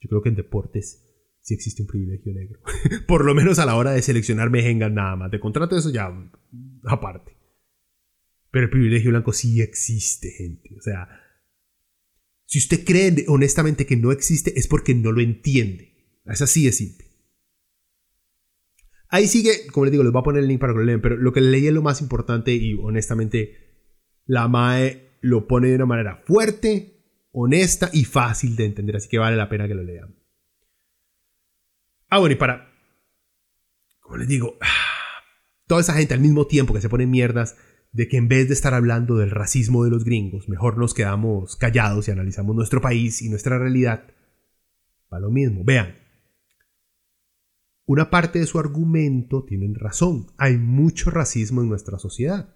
[0.00, 1.06] Yo creo que en deportes
[1.42, 2.60] sí existe un privilegio negro.
[3.06, 5.30] Por lo menos a la hora de seleccionar mejengas nada más.
[5.30, 6.10] De contrato eso ya
[6.84, 7.36] aparte.
[8.50, 10.74] Pero el privilegio blanco sí existe, gente.
[10.78, 11.06] O sea,
[12.46, 16.16] si usted cree honestamente que no existe es porque no lo entiende.
[16.24, 17.09] Es así de simple.
[19.10, 21.00] Ahí sigue, como les digo, les voy a poner el link para que lo lean,
[21.00, 23.56] pero lo que leí es lo más importante y honestamente
[24.24, 29.18] la MAE lo pone de una manera fuerte, honesta y fácil de entender, así que
[29.18, 30.14] vale la pena que lo lean.
[32.08, 32.72] Ah, bueno, y para,
[34.00, 34.58] como les digo,
[35.66, 37.56] toda esa gente al mismo tiempo que se pone mierdas
[37.92, 41.56] de que en vez de estar hablando del racismo de los gringos, mejor nos quedamos
[41.56, 44.04] callados y analizamos nuestro país y nuestra realidad.
[45.12, 45.99] Va lo mismo, vean.
[47.90, 50.28] Una parte de su argumento tienen razón.
[50.36, 52.54] Hay mucho racismo en nuestra sociedad.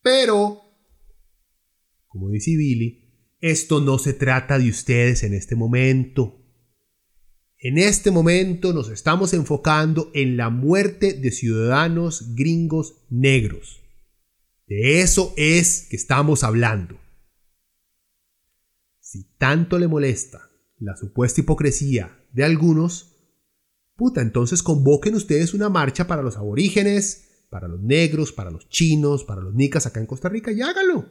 [0.00, 0.60] Pero,
[2.06, 6.40] como dice Billy, esto no se trata de ustedes en este momento.
[7.58, 13.82] En este momento nos estamos enfocando en la muerte de ciudadanos gringos negros.
[14.68, 16.96] De eso es que estamos hablando.
[19.00, 23.15] Si tanto le molesta la supuesta hipocresía de algunos,
[23.96, 29.24] puta, entonces convoquen ustedes una marcha para los aborígenes, para los negros, para los chinos,
[29.24, 31.06] para los nicas acá en Costa Rica y hágalo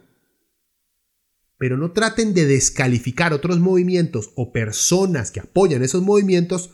[1.58, 6.70] pero no traten de descalificar otros movimientos o personas que apoyan esos movimientos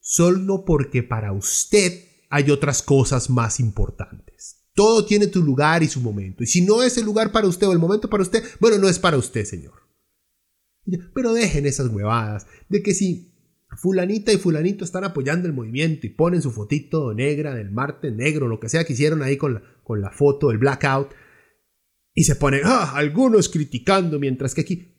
[0.00, 4.70] solo porque para usted hay otras cosas más importantes.
[4.74, 6.42] Todo tiene tu lugar y su momento.
[6.42, 8.88] Y si no es el lugar para usted o el momento para usted, bueno, no
[8.88, 9.74] es para usted, señor.
[11.14, 13.31] Pero dejen esas huevadas de que si
[13.76, 18.48] fulanita y fulanito están apoyando el movimiento y ponen su fotito negra del martes negro,
[18.48, 21.10] lo que sea que hicieron ahí con la, con la foto, el blackout,
[22.14, 24.92] y se pone, ah, algunos criticando, mientras que aquí,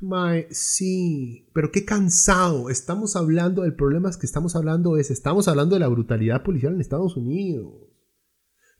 [0.00, 2.70] Mae, sí, pero qué cansado.
[2.70, 6.74] Estamos hablando, el problema es que estamos hablando es, estamos hablando de la brutalidad policial
[6.74, 7.88] en Estados Unidos.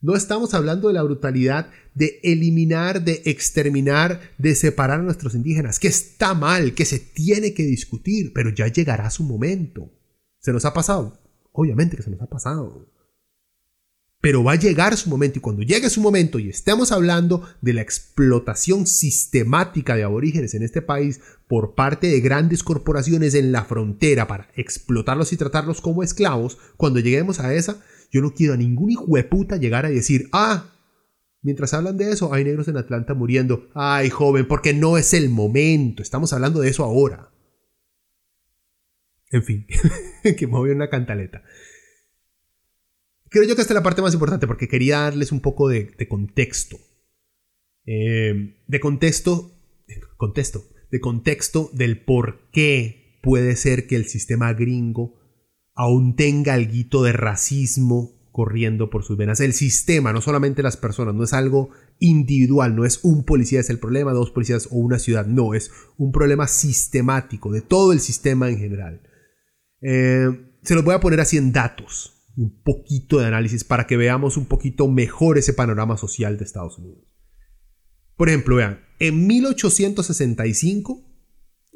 [0.00, 5.80] No estamos hablando de la brutalidad de eliminar, de exterminar, de separar a nuestros indígenas,
[5.80, 9.90] que está mal, que se tiene que discutir, pero ya llegará su momento.
[10.38, 11.18] ¿Se nos ha pasado?
[11.50, 12.86] Obviamente que se nos ha pasado.
[14.20, 17.72] Pero va a llegar su momento y cuando llegue su momento y estemos hablando de
[17.72, 23.64] la explotación sistemática de aborígenes en este país por parte de grandes corporaciones en la
[23.64, 28.56] frontera para explotarlos y tratarlos como esclavos, cuando lleguemos a esa, yo no quiero a
[28.56, 30.74] ningún hijo de puta llegar a decir, ah,
[31.42, 33.68] mientras hablan de eso, hay negros en Atlanta muriendo.
[33.74, 37.30] Ay, joven, porque no es el momento, estamos hablando de eso ahora.
[39.30, 39.66] En fin,
[40.38, 41.42] que a una cantaleta.
[43.30, 45.94] Creo yo que esta es la parte más importante porque quería darles un poco de,
[46.08, 46.78] contexto.
[47.84, 49.52] Eh, de contexto,
[50.16, 55.17] contexto, de contexto del por qué puede ser que el sistema gringo
[55.78, 59.38] aún tenga algo de racismo corriendo por sus venas.
[59.38, 63.70] El sistema, no solamente las personas, no es algo individual, no es un policía es
[63.70, 68.00] el problema, dos policías o una ciudad, no, es un problema sistemático de todo el
[68.00, 69.02] sistema en general.
[69.80, 70.28] Eh,
[70.62, 74.36] se los voy a poner así en datos, un poquito de análisis para que veamos
[74.36, 77.04] un poquito mejor ese panorama social de Estados Unidos.
[78.16, 81.07] Por ejemplo, vean, en 1865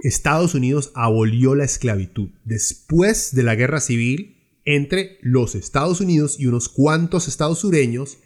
[0.02, 6.46] Estados Unidos abolió la esclavitud después de la guerra civil entre los Estados Unidos y
[6.46, 8.18] unos cuantos estados sureños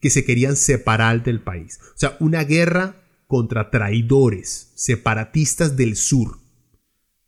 [0.00, 1.78] que se querían separar del país.
[1.94, 6.38] O sea, una guerra contra traidores, separatistas del sur.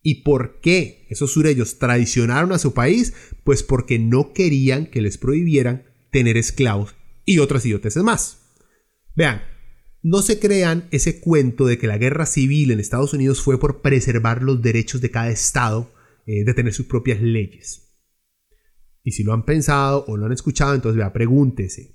[0.02, 3.14] ¿Y por qué esos sureños traicionaron a su país?
[3.44, 8.38] Pues porque no querían que les prohibieran tener esclavos y otras idioteces más.
[9.14, 9.42] Vean,
[10.02, 13.82] no se crean ese cuento de que la guerra civil en Estados Unidos fue por
[13.82, 15.92] preservar los derechos de cada estado
[16.26, 17.88] eh, de tener sus propias leyes.
[19.04, 21.94] Y si lo han pensado o lo han escuchado, entonces vea, pregúntese,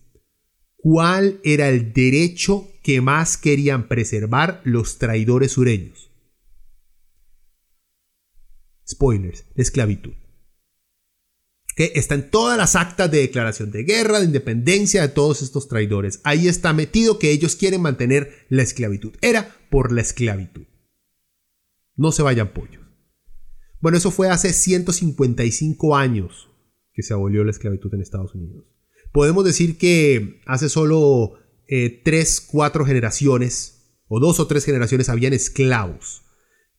[0.76, 6.12] ¿cuál era el derecho que más querían preservar los traidores sureños?
[8.86, 10.14] Spoilers, la esclavitud
[11.78, 15.68] que está en todas las actas de declaración de guerra, de independencia de todos estos
[15.68, 16.22] traidores.
[16.24, 19.14] Ahí está metido que ellos quieren mantener la esclavitud.
[19.22, 20.66] Era por la esclavitud.
[21.96, 22.84] No se vayan pollos.
[23.80, 26.50] Bueno, eso fue hace 155 años
[26.94, 28.66] que se abolió la esclavitud en Estados Unidos.
[29.14, 31.34] Podemos decir que hace solo
[31.68, 36.24] 3, eh, 4 generaciones, o dos o tres generaciones, habían esclavos.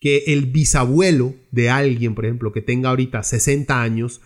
[0.01, 4.21] Que el bisabuelo de alguien, por ejemplo, que tenga ahorita 60 años,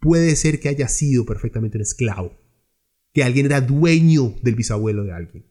[0.00, 2.38] puede ser que haya sido perfectamente un esclavo,
[3.12, 5.46] que alguien era dueño del bisabuelo de alguien.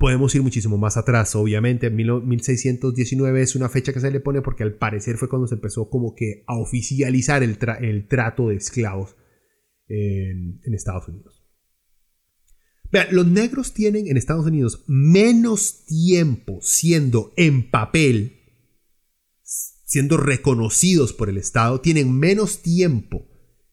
[0.00, 1.90] Podemos ir muchísimo más atrás, obviamente.
[1.90, 5.90] 1619 es una fecha que se le pone porque al parecer fue cuando se empezó
[5.90, 7.58] como que a oficializar el,
[8.08, 9.14] trato de esclavos
[9.88, 11.46] en, en Estados Unidos.
[12.90, 18.38] Vean, los negros tienen en Estados Unidos menos tiempo siendo en papel,
[19.84, 23.28] siendo reconocidos por el Estado, tienen menos tiempo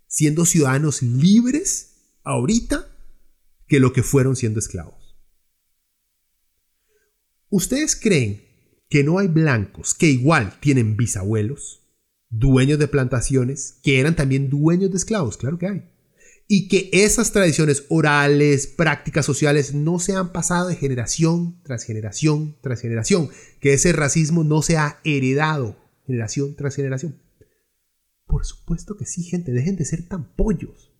[0.07, 2.85] siendo ciudadanos libres ahorita
[3.65, 5.06] que lo que fueron siendo esclavos.
[7.49, 8.43] ¿Ustedes creen
[8.89, 11.87] que no hay blancos que igual tienen bisabuelos,
[12.29, 15.37] dueños de plantaciones, que eran también dueños de esclavos?
[15.37, 15.89] Claro que hay.
[16.49, 22.57] Y que esas tradiciones orales, prácticas sociales, no se han pasado de generación tras generación
[22.61, 23.29] tras generación.
[23.59, 27.21] Que ese racismo no se ha heredado generación tras generación.
[28.25, 30.93] Por supuesto que sí, gente, dejen de ser tan pollos.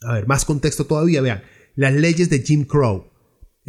[0.00, 1.42] A ver, más contexto todavía, vean.
[1.74, 3.17] Las leyes de Jim Crow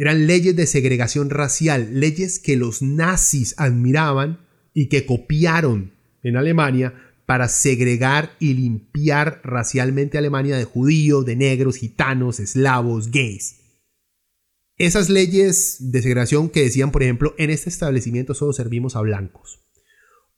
[0.00, 4.40] eran leyes de segregación racial, leyes que los nazis admiraban
[4.72, 6.94] y que copiaron en Alemania
[7.26, 13.56] para segregar y limpiar racialmente a Alemania de judíos, de negros, gitanos, eslavos, gays.
[14.78, 19.60] Esas leyes de segregación que decían, por ejemplo, en este establecimiento solo servimos a blancos.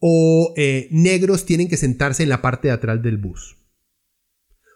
[0.01, 3.62] O eh, negros tienen que sentarse en la parte de atrás del bus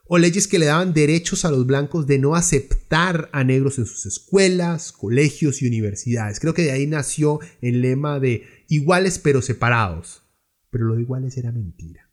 [0.09, 3.87] o leyes que le daban derechos a los blancos de no aceptar a negros en
[3.87, 6.41] sus escuelas, colegios y universidades.
[6.41, 10.23] Creo que de ahí nació el lema de iguales pero separados.
[10.71, 12.11] Pero lo de iguales era mentira.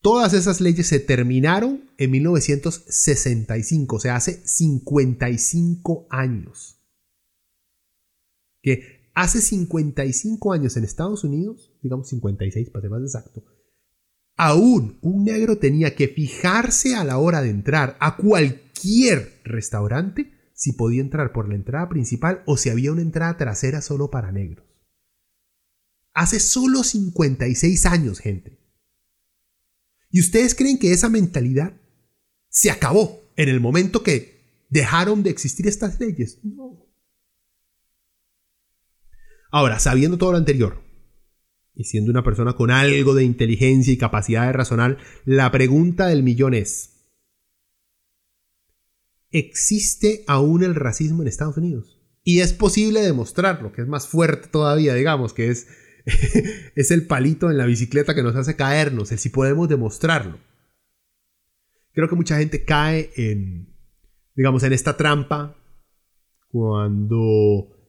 [0.00, 6.80] Todas esas leyes se terminaron en 1965, o sea, hace 55 años.
[8.62, 13.44] Que hace 55 años en Estados Unidos, digamos 56 para ser más exacto,
[14.36, 20.72] Aún un negro tenía que fijarse a la hora de entrar a cualquier restaurante si
[20.72, 24.66] podía entrar por la entrada principal o si había una entrada trasera solo para negros.
[26.14, 28.58] Hace solo 56 años, gente.
[30.10, 31.80] ¿Y ustedes creen que esa mentalidad
[32.48, 36.38] se acabó en el momento que dejaron de existir estas leyes?
[36.44, 36.86] No.
[39.50, 40.81] Ahora, sabiendo todo lo anterior,
[41.74, 46.22] y siendo una persona con algo de inteligencia y capacidad de razonar, la pregunta del
[46.22, 47.06] millón es,
[49.30, 51.98] ¿existe aún el racismo en Estados Unidos?
[52.24, 55.66] Y es posible demostrarlo, que es más fuerte todavía, digamos, que es,
[56.76, 60.38] es el palito en la bicicleta que nos hace caernos, el si podemos demostrarlo.
[61.92, 63.74] Creo que mucha gente cae en,
[64.34, 65.56] digamos, en esta trampa
[66.48, 67.81] cuando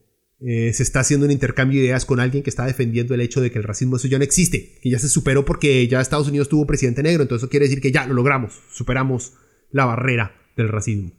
[0.45, 3.39] eh, se está haciendo un intercambio de ideas con alguien que está defendiendo el hecho
[3.39, 6.27] de que el racismo eso ya no existe, que ya se superó porque ya Estados
[6.27, 9.33] Unidos tuvo presidente negro, entonces eso quiere decir que ya lo logramos, superamos
[9.71, 11.13] la barrera del racismo.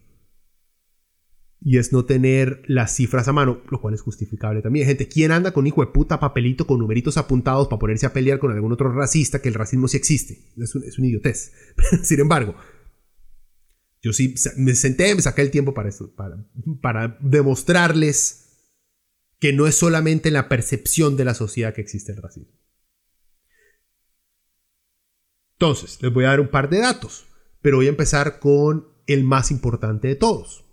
[1.66, 4.86] Y es no tener las cifras a mano, lo cual es justificable también.
[4.86, 8.38] Gente, ¿quién anda con hijo de puta papelito con numeritos apuntados para ponerse a pelear
[8.38, 10.38] con algún otro racista que el racismo sí existe?
[10.58, 11.52] Es un, es un idiotez.
[12.02, 12.54] Sin embargo,
[14.02, 16.36] yo sí me senté, me saqué el tiempo para, para,
[16.82, 18.43] para demostrarles
[19.38, 22.52] que no es solamente la percepción de la sociedad que existe el racismo.
[25.54, 27.26] Entonces, les voy a dar un par de datos,
[27.62, 30.64] pero voy a empezar con el más importante de todos.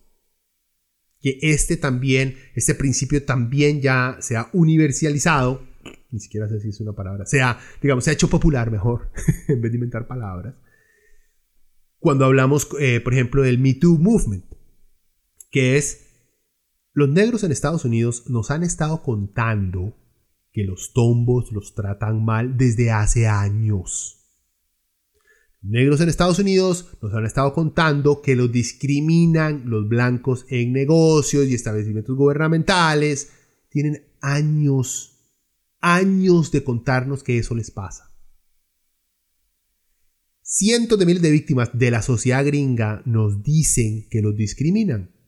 [1.20, 5.68] Que este también, este principio también ya se ha universalizado,
[6.10, 9.12] ni siquiera sé si es una palabra, sea, digamos, se ha hecho popular mejor,
[9.48, 10.56] en vez de inventar palabras.
[12.00, 14.46] Cuando hablamos, eh, por ejemplo, del Me Too Movement,
[15.52, 16.11] que es
[16.94, 19.98] los negros en Estados Unidos nos han estado contando
[20.52, 24.18] que los tombos los tratan mal desde hace años.
[25.62, 31.48] Negros en Estados Unidos nos han estado contando que los discriminan los blancos en negocios
[31.48, 33.32] y establecimientos gubernamentales.
[33.70, 35.20] Tienen años,
[35.80, 38.12] años de contarnos que eso les pasa.
[40.42, 45.21] Cientos de miles de víctimas de la sociedad gringa nos dicen que los discriminan.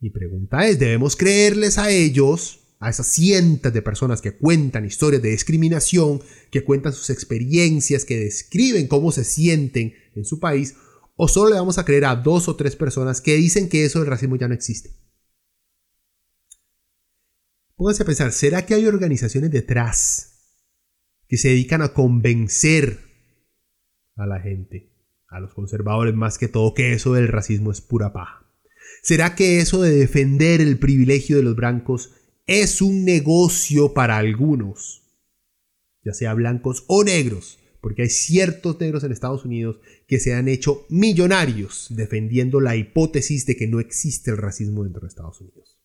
[0.00, 5.22] Mi pregunta es, ¿debemos creerles a ellos, a esas cientos de personas que cuentan historias
[5.22, 6.20] de discriminación,
[6.52, 10.76] que cuentan sus experiencias, que describen cómo se sienten en su país,
[11.16, 13.98] o solo le vamos a creer a dos o tres personas que dicen que eso
[13.98, 14.90] del racismo ya no existe?
[17.74, 20.62] Pónganse a pensar, ¿será que hay organizaciones detrás
[21.26, 23.00] que se dedican a convencer
[24.14, 24.92] a la gente,
[25.26, 28.47] a los conservadores más que todo, que eso del racismo es pura paja?
[29.02, 32.12] ¿Será que eso de defender el privilegio de los blancos
[32.46, 35.02] es un negocio para algunos?
[36.04, 40.48] Ya sea blancos o negros, porque hay ciertos negros en Estados Unidos que se han
[40.48, 45.78] hecho millonarios defendiendo la hipótesis de que no existe el racismo dentro de Estados Unidos.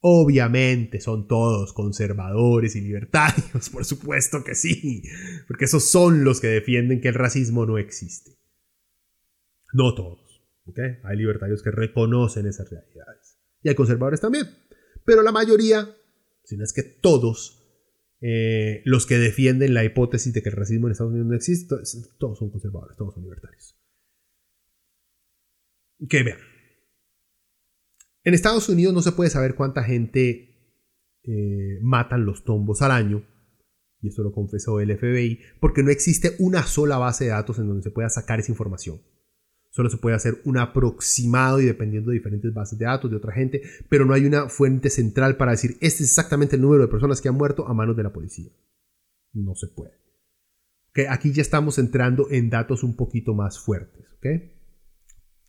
[0.00, 5.02] Obviamente son todos conservadores y libertarios, por supuesto que sí,
[5.48, 8.36] porque esos son los que defienden que el racismo no existe.
[9.72, 10.25] No todos.
[11.04, 13.38] Hay libertarios que reconocen esas realidades.
[13.62, 14.46] Y hay conservadores también.
[15.04, 15.88] Pero la mayoría,
[16.44, 17.66] si no es que todos,
[18.20, 21.76] eh, los que defienden la hipótesis de que el racismo en Estados Unidos no existe,
[22.18, 23.78] todos son conservadores, todos son libertarios.
[26.08, 26.38] Que vean.
[28.24, 30.56] En Estados Unidos no se puede saber cuánta gente
[31.22, 33.24] eh, matan los tombos al año,
[34.00, 37.68] y esto lo confesó el FBI, porque no existe una sola base de datos en
[37.68, 39.00] donde se pueda sacar esa información.
[39.76, 43.34] Solo se puede hacer un aproximado y dependiendo de diferentes bases de datos de otra
[43.34, 43.60] gente,
[43.90, 47.20] pero no hay una fuente central para decir este es exactamente el número de personas
[47.20, 48.50] que han muerto a manos de la policía.
[49.34, 49.92] No se puede.
[51.10, 54.06] Aquí ya estamos entrando en datos un poquito más fuertes.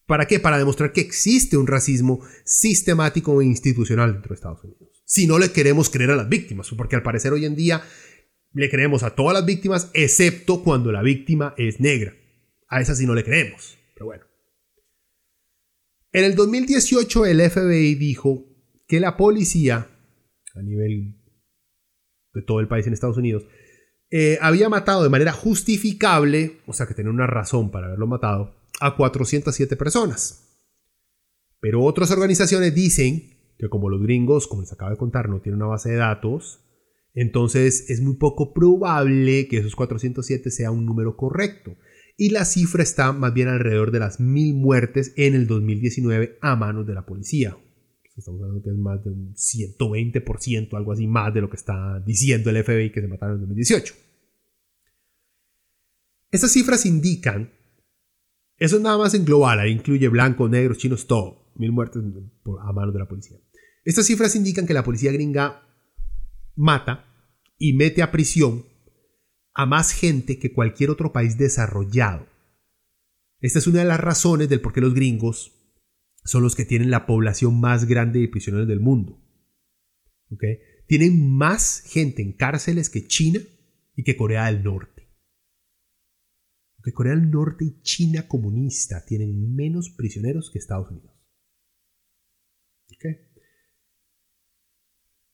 [0.06, 0.42] ¿Para qué?
[0.42, 5.04] Para demostrar que existe un racismo sistemático e institucional dentro de Estados Unidos.
[5.06, 7.82] Si no le queremos creer a las víctimas, porque al parecer hoy en día
[8.52, 12.14] le creemos a todas las víctimas, excepto cuando la víctima es negra.
[12.68, 13.78] A esas sí no le creemos.
[13.98, 14.26] Pero bueno.
[16.12, 18.46] En el 2018 el FBI dijo
[18.88, 19.90] que la policía,
[20.56, 21.16] a nivel
[22.34, 23.46] de todo el país en Estados Unidos,
[24.12, 28.56] eh, había matado de manera justificable, o sea que tenía una razón para haberlo matado,
[28.80, 30.62] a 407 personas.
[31.60, 35.62] Pero otras organizaciones dicen que como los gringos, como les acabo de contar, no tienen
[35.62, 36.64] una base de datos,
[37.16, 41.76] entonces es muy poco probable que esos 407 sea un número correcto
[42.18, 46.56] y la cifra está más bien alrededor de las mil muertes en el 2019 a
[46.56, 47.56] manos de la policía.
[48.18, 52.00] Estamos hablando que es más de un 120%, algo así más de lo que está
[52.00, 53.94] diciendo el FBI que se mataron en 2018.
[56.32, 57.54] Estas cifras indican,
[58.58, 62.02] eso es nada más en global, ahí incluye blancos, negros, chinos, todo, mil muertes
[62.62, 63.38] a manos de la policía.
[63.86, 65.62] Estas cifras indican que la policía gringa
[66.56, 67.06] mata
[67.60, 68.66] y mete a prisión
[69.58, 72.28] a más gente que cualquier otro país desarrollado.
[73.40, 75.52] Esta es una de las razones del por qué los gringos
[76.24, 79.20] son los que tienen la población más grande de prisioneros del mundo.
[80.86, 83.40] Tienen más gente en cárceles que China
[83.96, 85.10] y que Corea del Norte.
[86.94, 91.12] Corea del Norte y China comunista tienen menos prisioneros que Estados Unidos.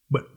[0.07, 0.27] Bueno,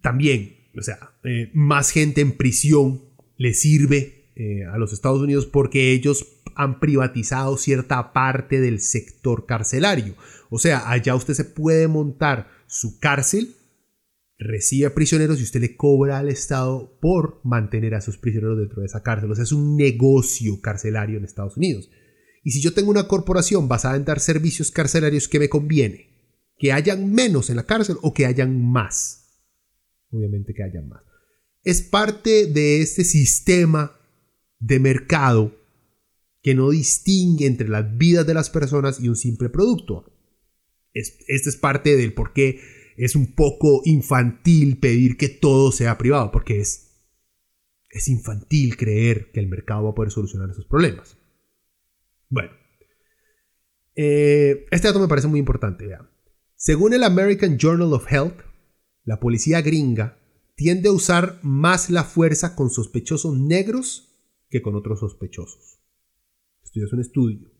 [0.00, 3.11] también, o sea, eh, más gente en prisión
[3.42, 9.46] le sirve eh, a los Estados Unidos porque ellos han privatizado cierta parte del sector
[9.46, 10.14] carcelario.
[10.48, 13.56] O sea, allá usted se puede montar su cárcel,
[14.38, 18.86] recibe prisioneros y usted le cobra al Estado por mantener a sus prisioneros dentro de
[18.86, 19.32] esa cárcel.
[19.32, 21.90] O sea, es un negocio carcelario en Estados Unidos.
[22.44, 26.10] Y si yo tengo una corporación basada en dar servicios carcelarios, ¿qué me conviene?
[26.58, 29.42] ¿Que hayan menos en la cárcel o que hayan más?
[30.10, 31.11] Obviamente que hayan más.
[31.64, 33.98] Es parte de este sistema
[34.58, 35.56] de mercado
[36.42, 40.12] que no distingue entre las vidas de las personas y un simple producto.
[40.92, 42.60] Esta es parte del por qué
[42.96, 46.90] es un poco infantil pedir que todo sea privado, porque es,
[47.90, 51.16] es infantil creer que el mercado va a poder solucionar esos problemas.
[52.28, 52.50] Bueno,
[53.94, 55.88] eh, este dato me parece muy importante.
[56.56, 58.42] Según el American Journal of Health,
[59.04, 60.21] la policía gringa
[60.54, 64.12] tiende a usar más la fuerza con sospechosos negros
[64.48, 65.80] que con otros sospechosos.
[66.62, 67.50] Esto es un estudio.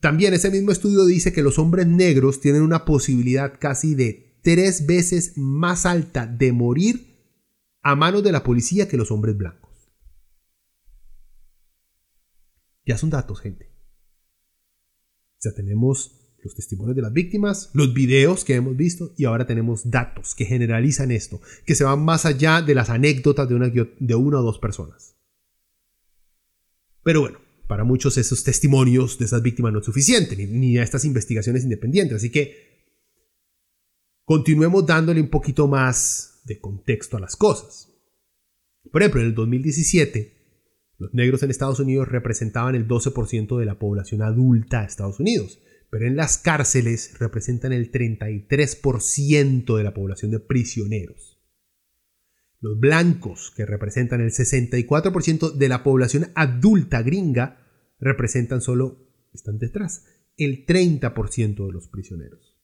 [0.00, 4.86] También ese mismo estudio dice que los hombres negros tienen una posibilidad casi de tres
[4.86, 7.14] veces más alta de morir
[7.82, 9.64] a manos de la policía que los hombres blancos.
[12.84, 13.74] Ya son datos, gente.
[15.40, 19.90] Ya tenemos los testimonios de las víctimas, los videos que hemos visto y ahora tenemos
[19.90, 24.14] datos que generalizan esto, que se van más allá de las anécdotas de una, de
[24.14, 25.16] una o dos personas.
[27.02, 30.82] Pero bueno, para muchos esos testimonios de esas víctimas no es suficiente, ni, ni a
[30.82, 32.74] estas investigaciones independientes, así que
[34.24, 37.88] continuemos dándole un poquito más de contexto a las cosas.
[38.92, 40.34] Por ejemplo, en el 2017,
[40.98, 45.58] los negros en Estados Unidos representaban el 12% de la población adulta de Estados Unidos,
[45.90, 51.40] pero en las cárceles representan el 33% de la población de prisioneros.
[52.60, 57.60] Los blancos, que representan el 64% de la población adulta gringa,
[58.00, 60.06] representan solo, están detrás,
[60.36, 62.54] el 30% de los prisioneros.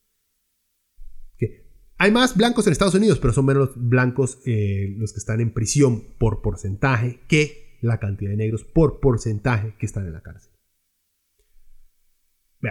[2.03, 5.53] Hay más blancos en Estados Unidos, pero son menos blancos eh, los que están en
[5.53, 10.51] prisión por porcentaje que la cantidad de negros por porcentaje que están en la cárcel.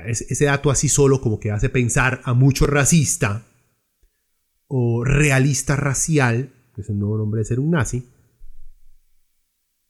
[0.05, 3.45] Ese dato así solo como que hace pensar a mucho racista
[4.67, 8.07] o realista racial, que es el nuevo nombre de ser un nazi,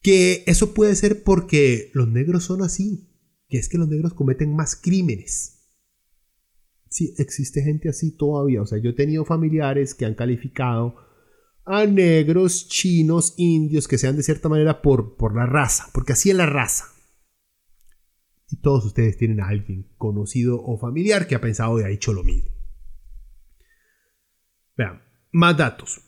[0.01, 3.09] que eso puede ser porque los negros son así,
[3.49, 5.59] que es que los negros cometen más crímenes.
[6.89, 8.61] Sí, existe gente así todavía.
[8.61, 10.95] O sea, yo he tenido familiares que han calificado
[11.65, 16.29] a negros, chinos, indios, que sean de cierta manera por, por la raza, porque así
[16.31, 16.85] es la raza.
[18.51, 22.13] Y todos ustedes tienen a alguien conocido o familiar que ha pensado y ha hecho
[22.13, 22.49] lo mismo.
[24.75, 26.01] Vean, más datos.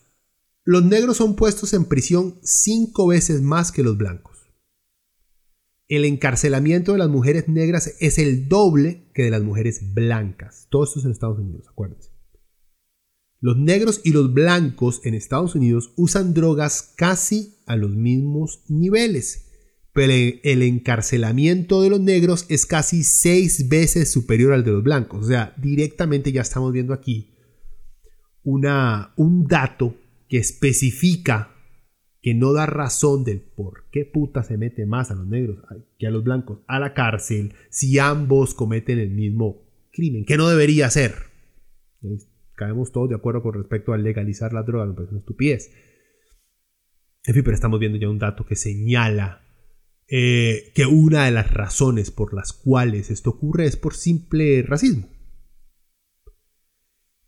[0.63, 4.31] Los negros son puestos en prisión cinco veces más que los blancos.
[5.87, 10.67] El encarcelamiento de las mujeres negras es el doble que de las mujeres blancas.
[10.69, 12.11] Todo esto es en Estados Unidos, acuérdense.
[13.41, 19.50] Los negros y los blancos en Estados Unidos usan drogas casi a los mismos niveles,
[19.93, 20.13] pero
[20.43, 25.25] el encarcelamiento de los negros es casi seis veces superior al de los blancos.
[25.25, 27.35] O sea, directamente ya estamos viendo aquí
[28.43, 29.95] una, un dato
[30.27, 31.55] que especifica
[32.21, 35.63] que no da razón del por qué puta se mete más a los negros
[35.97, 40.47] que a los blancos a la cárcel si ambos cometen el mismo crimen, que no
[40.47, 41.15] debería ser
[42.61, 45.71] caemos todos de acuerdo con respecto a legalizar la droga, me parece una estupidez.
[47.23, 49.41] En fin, pero estamos viendo ya un dato que señala
[50.13, 55.07] eh, que una de las razones por las cuales esto ocurre es por simple racismo.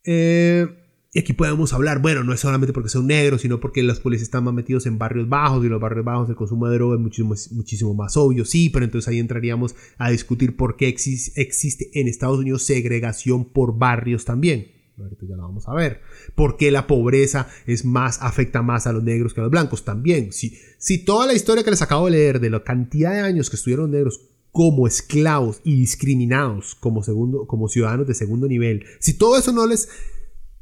[0.04, 0.68] Eh,
[1.14, 4.24] y aquí podemos hablar, bueno, no es solamente porque son negros, sino porque los policías
[4.24, 7.02] están más metidos en barrios bajos y los barrios bajos el consumo de droga es
[7.02, 12.10] muchísimo, muchísimo más obvio, sí, pero entonces ahí entraríamos a discutir por qué existe en
[12.10, 16.02] Estados Unidos segregación por barrios también ahorita ya lo vamos a ver.
[16.36, 19.84] ¿Por qué la pobreza es más, afecta más a los negros que a los blancos?
[19.86, 23.22] También, si, si toda la historia que les acabo de leer de la cantidad de
[23.22, 28.86] años que estuvieron negros como esclavos y discriminados como, segundo, como ciudadanos de segundo nivel,
[29.00, 29.90] si todo eso no les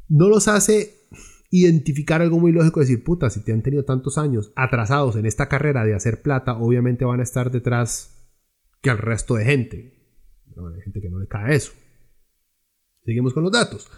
[0.08, 1.02] no los hace
[1.50, 5.48] identificar algo muy lógico, decir, puta, si te han tenido tantos años atrasados en esta
[5.48, 8.30] carrera de hacer plata, obviamente van a estar detrás
[8.80, 9.92] que al resto de gente.
[10.56, 11.72] hay gente que no le cae eso.
[13.04, 13.90] Seguimos con los datos.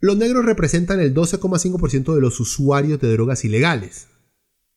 [0.00, 4.08] Los negros representan el 12,5% de los usuarios de drogas ilegales,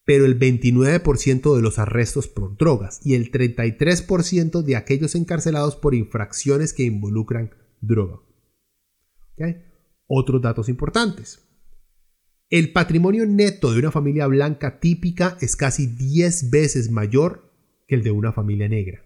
[0.06, 5.96] pero el 29% de los arrestos por drogas y el 33% de aquellos encarcelados por
[5.96, 8.20] infracciones que involucran droga.
[10.08, 11.40] Otros datos importantes.
[12.50, 17.50] El patrimonio neto de una familia blanca típica es casi 10 veces mayor
[17.88, 19.04] que el de una familia negra.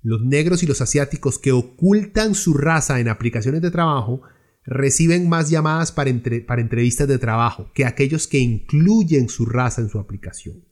[0.00, 4.22] Los negros y los asiáticos que ocultan su raza en aplicaciones de trabajo
[4.64, 6.12] reciben más llamadas para,
[6.46, 10.64] para, entrevistas de trabajo que aquellos que incluyen su raza en su aplicación.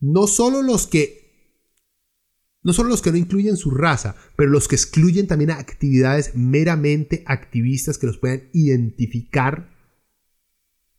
[0.00, 1.20] No solo los que
[2.62, 7.22] no solo los que no incluyen su raza, pero los que excluyen también actividades meramente
[7.26, 9.70] activistas que los puedan identificar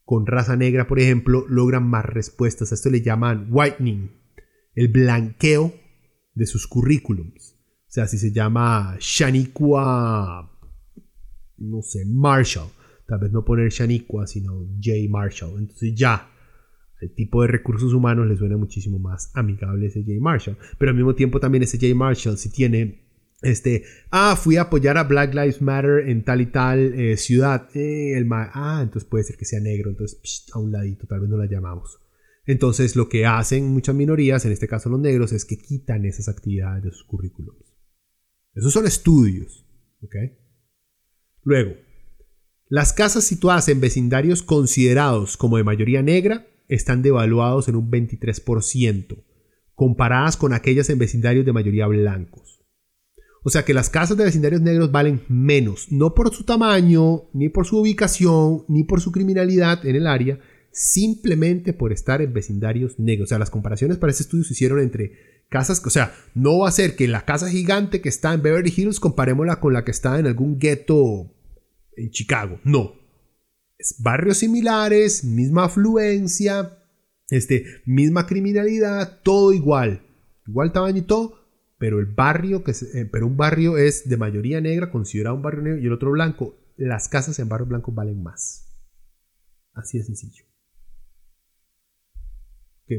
[0.04, 2.72] con raza negra, por ejemplo, logran más respuestas.
[2.72, 4.12] A esto le llaman whitening,
[4.74, 5.74] el blanqueo
[6.34, 7.56] de sus currículums.
[7.88, 10.52] O sea, si se llama Shaniqua,
[11.62, 12.70] no sé, Marshall.
[13.07, 15.09] Tal vez no poner Shaniqua, sino J.
[15.09, 15.59] Marshall.
[15.59, 16.30] Entonces ya,
[17.01, 20.14] el tipo de recursos humanos le suena muchísimo más amigable ese J.
[20.20, 20.57] Marshall.
[20.78, 21.95] Pero al mismo tiempo también ese J.
[21.95, 23.01] Marshall, si tiene
[23.41, 27.70] este, ah, fui a apoyar a Black Lives Matter en tal y tal eh, ciudad.
[27.76, 31.30] Eh, el ah, entonces puede ser que sea negro, entonces a un ladito, tal vez
[31.30, 31.97] no la llamamos.
[32.45, 36.28] Entonces lo que hacen muchas minorías, en este caso los negros, es que quitan esas
[36.28, 37.74] actividades de sus currículums.
[38.53, 39.66] Esos son estudios.
[40.01, 40.16] ¿ok?
[41.44, 41.74] Luego,
[42.70, 49.24] las casas situadas en vecindarios considerados como de mayoría negra están devaluados en un 23%,
[49.76, 52.62] comparadas con aquellas en vecindarios de mayoría blancos.
[53.44, 57.50] O sea que las casas de vecindarios negros valen menos, no por su tamaño, ni
[57.50, 60.39] por su ubicación, ni por su criminalidad en el área,
[60.72, 63.28] simplemente por estar en vecindarios negros.
[63.28, 66.69] O sea, las comparaciones para este estudio se hicieron entre casas, o sea, no va
[66.69, 69.91] a ser que la casa gigante que está en Beverly Hills comparémosla con la que
[69.91, 71.34] está en algún gueto
[71.97, 72.59] en Chicago.
[72.63, 72.93] No.
[73.78, 76.78] Es barrios similares, misma afluencia,
[77.30, 80.03] este, misma criminalidad, todo igual.
[80.47, 81.41] Igual tamaño y todo,
[81.78, 85.63] pero el barrio, que eh, pero un barrio es de mayoría negra, considerado un barrio
[85.63, 88.67] negro, y el otro blanco, las casas en barrios blancos valen más.
[89.74, 90.51] Así de sencillo.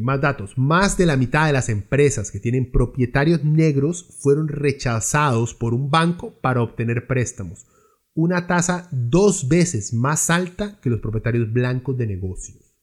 [0.00, 0.56] Más datos.
[0.56, 5.90] Más de la mitad de las empresas que tienen propietarios negros fueron rechazados por un
[5.90, 7.66] banco para obtener préstamos.
[8.14, 12.74] Una tasa dos veces más alta que los propietarios blancos de negocios.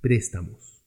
[0.00, 0.84] Préstamos.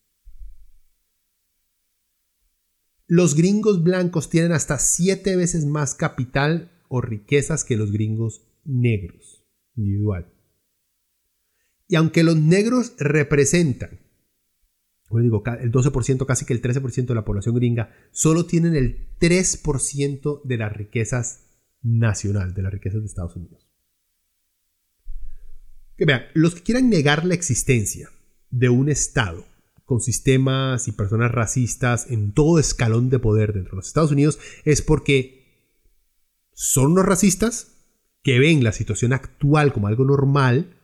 [3.07, 9.45] Los gringos blancos tienen hasta siete veces más capital o riquezas que los gringos negros,
[9.76, 10.34] individual.
[11.88, 14.06] Y aunque los negros representan,
[15.09, 20.41] digo, el 12%, casi que el 13% de la población gringa, solo tienen el 3%
[20.43, 21.45] de las riquezas
[21.81, 23.67] nacional, de las riquezas de Estados Unidos.
[25.95, 28.09] Que vean, los que quieran negar la existencia
[28.49, 29.45] de un Estado
[29.85, 34.37] con sistemas y personas racistas en todo escalón de poder dentro de los Estados Unidos
[34.65, 35.37] es porque
[36.53, 37.77] son los racistas
[38.21, 40.76] que ven la situación actual como algo normal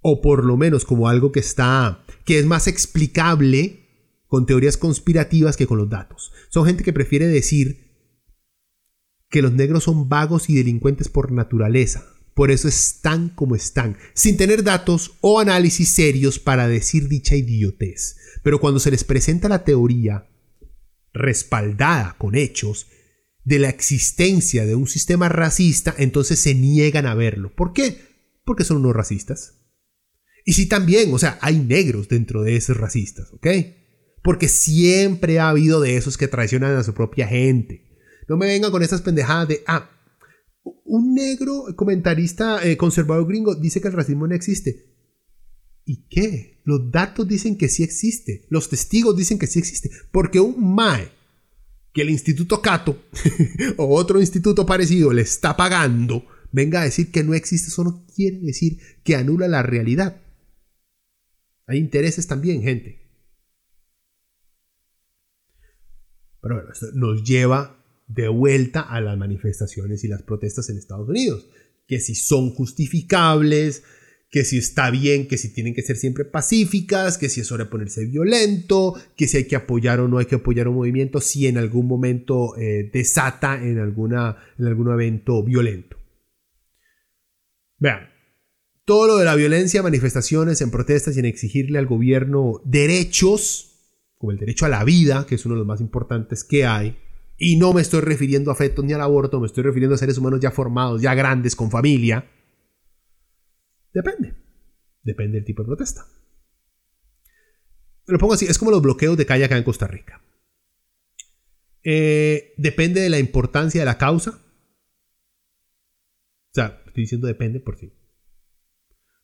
[0.00, 3.88] o por lo menos como algo que está que es más explicable
[4.26, 6.30] con teorías conspirativas que con los datos.
[6.50, 7.88] Son gente que prefiere decir
[9.30, 14.36] que los negros son vagos y delincuentes por naturaleza, por eso están como están, sin
[14.36, 18.16] tener datos o análisis serios para decir dicha idiotez.
[18.42, 20.28] Pero cuando se les presenta la teoría
[21.12, 22.86] respaldada con hechos
[23.44, 27.54] de la existencia de un sistema racista, entonces se niegan a verlo.
[27.56, 28.02] ¿Por qué?
[28.44, 29.57] Porque son unos racistas.
[30.48, 33.48] Y sí también, o sea, hay negros dentro de esos racistas, ¿ok?
[34.22, 37.86] Porque siempre ha habido de esos que traicionan a su propia gente.
[38.30, 39.90] No me vengan con estas pendejadas de, ah,
[40.86, 44.86] un negro comentarista eh, conservador gringo dice que el racismo no existe.
[45.84, 46.62] ¿Y qué?
[46.64, 48.46] Los datos dicen que sí existe.
[48.48, 49.90] Los testigos dicen que sí existe.
[50.10, 51.10] Porque un MAE
[51.92, 52.96] que el Instituto Cato
[53.76, 58.06] o otro instituto parecido le está pagando, venga a decir que no existe, eso no
[58.16, 60.22] quiere decir que anula la realidad.
[61.68, 62.98] Hay intereses también, gente.
[66.40, 71.08] Pero bueno, esto nos lleva de vuelta a las manifestaciones y las protestas en Estados
[71.08, 71.46] Unidos.
[71.86, 73.82] Que si son justificables,
[74.30, 77.64] que si está bien, que si tienen que ser siempre pacíficas, que si es hora
[77.64, 81.20] de ponerse violento, que si hay que apoyar o no hay que apoyar un movimiento,
[81.20, 85.98] si en algún momento eh, desata en, alguna, en algún evento violento.
[87.78, 88.08] Vean,
[88.88, 93.82] todo lo de la violencia, manifestaciones, en protestas y en exigirle al gobierno derechos,
[94.16, 96.96] como el derecho a la vida, que es uno de los más importantes que hay,
[97.36, 100.16] y no me estoy refiriendo a fetos ni al aborto, me estoy refiriendo a seres
[100.16, 102.30] humanos ya formados, ya grandes, con familia.
[103.92, 104.32] Depende.
[105.02, 106.06] Depende del tipo de protesta.
[108.06, 110.22] Lo pongo así, es como los bloqueos de calle acá en Costa Rica.
[111.84, 114.30] Eh, depende de la importancia de la causa.
[114.30, 114.38] O
[116.54, 117.92] sea, estoy diciendo depende por sí.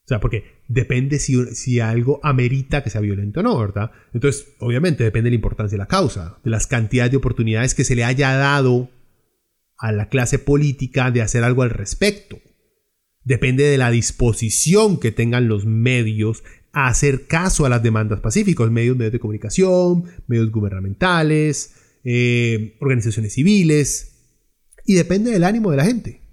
[0.05, 3.89] O sea, porque depende si, algo amerita que sea violento o no, ¿verdad?
[4.13, 7.83] Entonces, obviamente depende de la importancia de la causa, de las cantidades de oportunidades que
[7.83, 8.91] se le haya dado
[9.79, 12.39] a la clase política de hacer algo al respecto.
[13.23, 18.69] Depende de la disposición que tengan los medios a hacer caso a las demandas pacíficas,
[18.69, 24.11] medios, medios de comunicación, medios gubernamentales, eh, organizaciones civiles,
[24.85, 26.24] y depende del ánimo de la gente.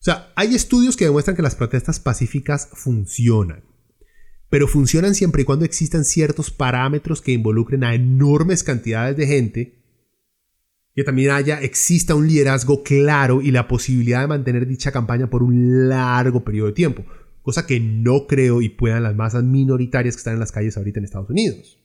[0.00, 3.64] O sea, hay estudios que demuestran que las protestas pacíficas funcionan,
[4.48, 9.84] pero funcionan siempre y cuando existan ciertos parámetros que involucren a enormes cantidades de gente,
[10.94, 15.42] que también haya, exista un liderazgo claro y la posibilidad de mantener dicha campaña por
[15.42, 17.04] un largo periodo de tiempo,
[17.42, 20.98] cosa que no creo y puedan las masas minoritarias que están en las calles ahorita
[20.98, 21.78] en Estados Unidos.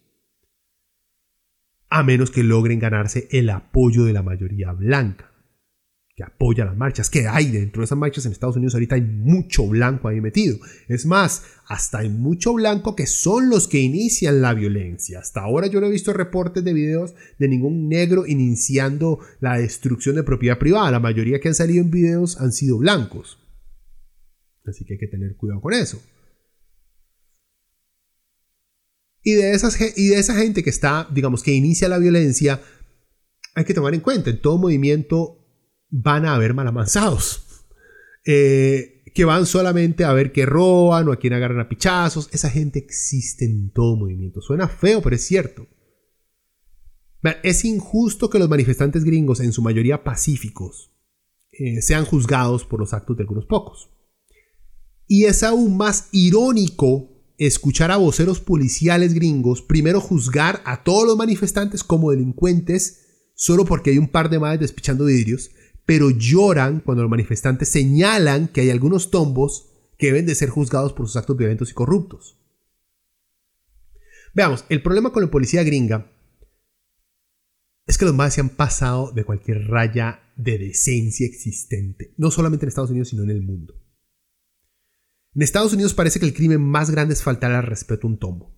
[1.89, 5.34] A menos que logren ganarse el apoyo de la mayoría blanca
[6.15, 9.01] que apoya las marchas, que hay dentro de esas marchas en Estados Unidos ahorita hay
[9.01, 10.57] mucho blanco ahí metido.
[10.87, 15.19] Es más, hasta hay mucho blanco que son los que inician la violencia.
[15.19, 20.15] Hasta ahora yo no he visto reportes de videos de ningún negro iniciando la destrucción
[20.15, 20.89] de propiedad privada.
[20.89, 23.37] La mayoría que han salido en videos han sido blancos.
[24.65, 26.01] Así que hay que tener cuidado con eso.
[29.21, 32.61] Y de, esas, y de esa gente que está, digamos, que inicia la violencia,
[33.53, 35.44] hay que tomar en cuenta, en todo movimiento
[35.89, 37.45] van a haber malamanzados.
[38.25, 42.27] Eh, que van solamente a ver que roban o a quien agarran a pichazos.
[42.33, 44.41] Esa gente existe en todo movimiento.
[44.41, 45.67] Suena feo, pero es cierto.
[47.41, 50.91] Es injusto que los manifestantes gringos, en su mayoría pacíficos,
[51.51, 53.89] eh, sean juzgados por los actos de algunos pocos.
[55.07, 61.17] Y es aún más irónico escuchar a voceros policiales gringos primero juzgar a todos los
[61.17, 65.51] manifestantes como delincuentes solo porque hay un par de madres despichando vidrios
[65.85, 70.93] pero lloran cuando los manifestantes señalan que hay algunos tombos que deben de ser juzgados
[70.93, 72.39] por sus actos violentos y corruptos.
[74.33, 76.11] Veamos, el problema con la policía gringa
[77.87, 82.65] es que los más se han pasado de cualquier raya de decencia existente, no solamente
[82.65, 83.75] en Estados Unidos, sino en el mundo.
[85.35, 88.19] En Estados Unidos parece que el crimen más grande es faltar al respeto a un
[88.19, 88.57] tombo.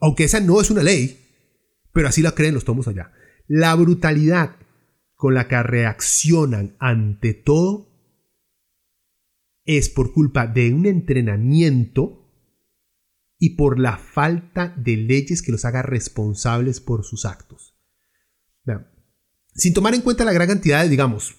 [0.00, 1.18] Aunque esa no es una ley,
[1.92, 3.12] pero así la creen los tombos allá.
[3.46, 4.56] La brutalidad
[5.20, 7.90] con la que reaccionan ante todo
[9.66, 12.26] es por culpa de un entrenamiento
[13.38, 17.76] y por la falta de leyes que los haga responsables por sus actos.
[19.54, 21.36] Sin tomar en cuenta la gran cantidad de, digamos,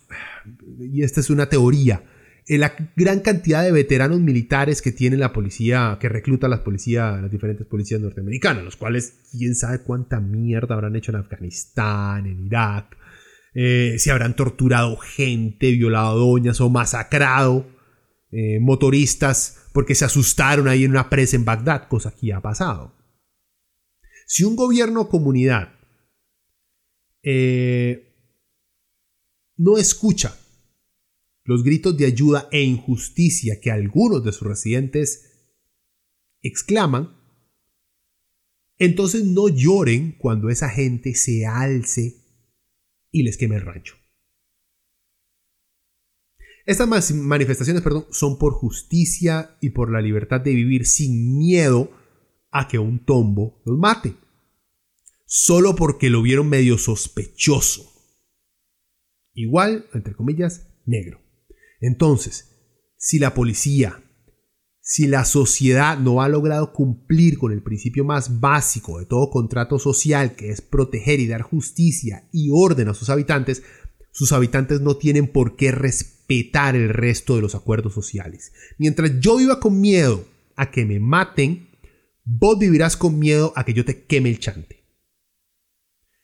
[0.78, 2.04] y esta es una teoría,
[2.46, 7.20] eh, la gran cantidad de veteranos militares que tiene la policía, que recluta las policías,
[7.20, 12.46] las diferentes policías norteamericanas, los cuales quién sabe cuánta mierda habrán hecho en Afganistán, en
[12.46, 13.01] Irak,
[13.54, 17.68] eh, si habrán torturado gente, violado doñas o masacrado
[18.32, 22.96] eh, motoristas porque se asustaron ahí en una presa en Bagdad, cosa que ha pasado.
[24.26, 25.74] Si un gobierno o comunidad
[27.24, 28.16] eh,
[29.58, 30.38] no escucha
[31.44, 35.58] los gritos de ayuda e injusticia que algunos de sus residentes
[36.42, 37.18] exclaman,
[38.78, 42.21] entonces no lloren cuando esa gente se alce
[43.12, 43.96] y les queme el rancho.
[46.66, 51.92] Estas manifestaciones perdón, son por justicia y por la libertad de vivir sin miedo
[52.52, 54.16] a que un tombo los mate.
[55.26, 57.92] Solo porque lo vieron medio sospechoso.
[59.34, 61.22] Igual, entre comillas, negro.
[61.80, 62.52] Entonces,
[62.98, 64.04] si la policía,
[64.82, 69.78] si la sociedad no ha logrado cumplir con el principio más básico de todo contrato
[69.78, 73.62] social, que es proteger y dar justicia y orden a sus habitantes,
[74.12, 78.52] sus habitantes no tienen por qué respetar el resto de los acuerdos sociales.
[78.80, 80.26] Mientras yo viva con miedo
[80.56, 81.70] a que me maten,
[82.26, 84.84] vos vivirás con miedo a que yo te queme el chante.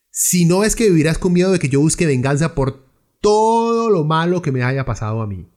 [0.09, 2.87] Si no es que vivirás con miedo de que yo busque venganza por
[3.21, 5.47] todo lo malo que me haya pasado a mí.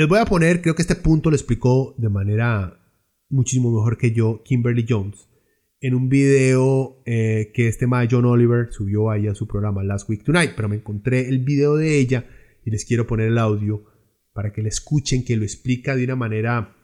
[0.00, 2.82] Les voy a poner, creo que este punto lo explicó de manera
[3.28, 5.28] muchísimo mejor que yo Kimberly Jones
[5.78, 10.08] en un video eh, que este de John Oliver subió ahí a su programa Last
[10.08, 12.24] Week Tonight, pero me encontré el video de ella
[12.64, 13.84] y les quiero poner el audio
[14.32, 16.74] para que le escuchen que lo explica de una manera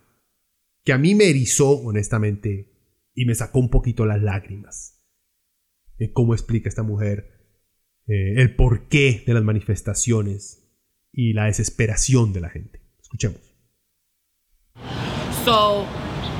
[0.84, 2.70] que a mí me erizó honestamente
[3.14, 5.02] y me sacó un poquito las lágrimas.
[5.96, 7.30] De cómo explica esta mujer
[8.08, 10.70] eh, el porqué de las manifestaciones
[11.12, 12.85] y la desesperación de la gente.
[13.06, 13.40] Escuchemos.
[15.44, 15.86] So,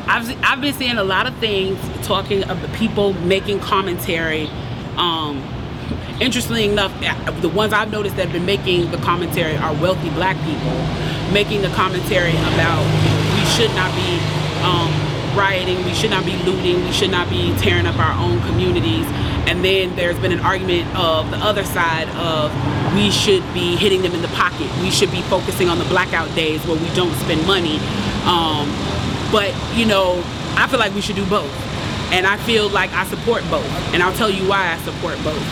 [0.07, 4.49] I've, I've been seeing a lot of things talking of the people making commentary
[4.97, 5.43] um,
[6.21, 6.93] interestingly enough,
[7.43, 10.77] the ones I've noticed that have been making the commentary are wealthy black people,
[11.33, 12.83] making the commentary about
[13.37, 14.17] we should not be
[14.65, 14.91] um,
[15.37, 19.07] rioting, we should not be looting, we should not be tearing up our own communities.
[19.47, 22.53] And then there's been an argument of the other side of
[22.95, 24.69] we should be hitting them in the pocket.
[24.81, 27.79] We should be focusing on the blackout days where we don't spend money.
[28.25, 28.69] Um,
[29.31, 30.23] but, you know,
[30.57, 31.53] I feel like we should do both.
[32.13, 33.67] And I feel like I support both.
[33.93, 35.43] And I'll tell you why I support both.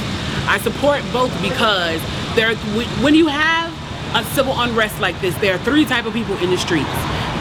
[0.47, 2.01] I support both because
[2.37, 2.55] there,
[3.03, 3.74] when you have
[4.15, 6.89] a civil unrest like this, there are three type of people in the streets.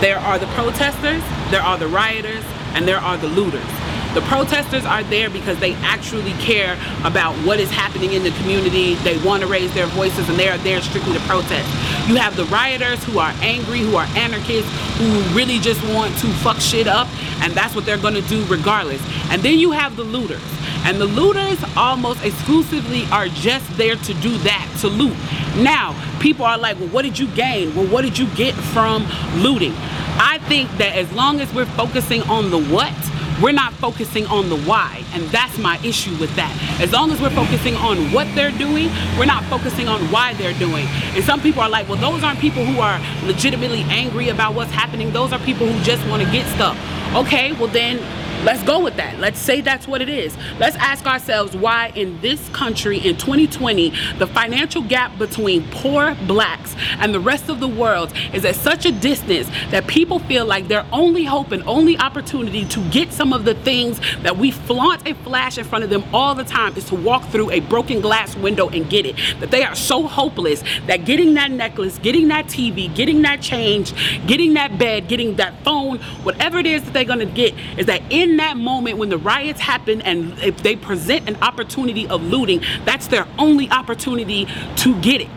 [0.01, 1.21] There are the protesters,
[1.51, 2.43] there are the rioters,
[2.73, 3.65] and there are the looters.
[4.13, 8.93] The protesters are there because they actually care about what is happening in the community.
[8.95, 11.67] They want to raise their voices and they are there strictly to protest.
[12.07, 14.69] You have the rioters who are angry, who are anarchists,
[14.99, 17.07] who really just want to fuck shit up,
[17.41, 19.01] and that's what they're going to do regardless.
[19.31, 20.43] And then you have the looters.
[20.85, 25.15] And the looters almost exclusively are just there to do that, to loot.
[25.55, 27.73] Now, people are like, well, what did you gain?
[27.75, 29.05] Well, what did you get from
[29.35, 29.73] looting?
[30.15, 32.93] I think that as long as we're focusing on the what,
[33.41, 35.03] we're not focusing on the why.
[35.13, 36.51] And that's my issue with that.
[36.79, 40.57] As long as we're focusing on what they're doing, we're not focusing on why they're
[40.59, 40.85] doing.
[41.15, 44.71] And some people are like, well, those aren't people who are legitimately angry about what's
[44.71, 45.11] happening.
[45.11, 46.77] Those are people who just want to get stuff.
[47.15, 47.97] Okay, well then
[48.43, 49.19] Let's go with that.
[49.19, 50.35] Let's say that's what it is.
[50.59, 56.75] Let's ask ourselves why in this country in 2020, the financial gap between poor blacks
[56.99, 60.67] and the rest of the world is at such a distance that people feel like
[60.67, 65.07] their only hope and only opportunity to get some of the things that we flaunt
[65.07, 68.01] and flash in front of them all the time is to walk through a broken
[68.01, 69.15] glass window and get it.
[69.39, 73.93] That they are so hopeless that getting that necklace, getting that TV, getting that change,
[74.27, 78.01] getting that bed, getting that phone, whatever it is that they're gonna get, is that
[78.09, 82.61] in that moment when the riots happen and if they present an opportunity of looting,
[82.85, 85.29] that's their only opportunity to get it.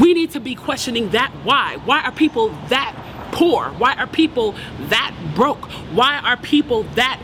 [0.00, 1.76] We need to be questioning that why.
[1.84, 2.96] Why are people that
[3.32, 3.70] poor?
[3.70, 4.54] Why are people
[4.88, 5.64] that broke?
[5.92, 7.20] Why are people that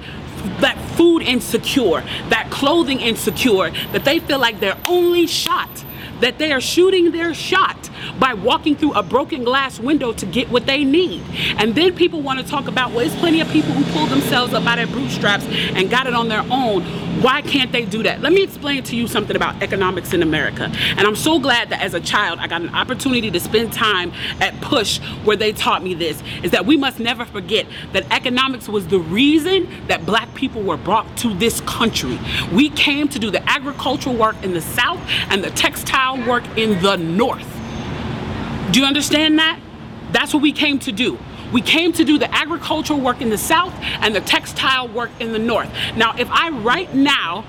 [0.61, 5.69] that food insecure, that clothing insecure, that they feel like their only shot
[6.21, 10.51] that they are shooting their shot by walking through a broken glass window to get
[10.51, 11.23] what they need.
[11.59, 14.55] And then people want to talk about, well, there's plenty of people who pulled themselves
[14.55, 16.83] up by their bootstraps and got it on their own.
[17.23, 18.21] Why can't they do that?
[18.21, 20.71] Let me explain to you something about economics in America.
[20.97, 24.13] And I'm so glad that as a child, I got an opportunity to spend time
[24.41, 28.69] at Push where they taught me this, is that we must never forget that economics
[28.69, 32.19] was the reason that black people were brought to this country.
[32.53, 36.81] We came to do the agricultural work in the South and the textile work in
[36.83, 37.58] the North.
[38.71, 39.61] Do you understand that?
[40.13, 41.19] That's what we came to do.
[41.53, 45.33] We came to do the agricultural work in the south and the textile work in
[45.33, 45.71] the north.
[45.97, 47.45] Now, if I right now,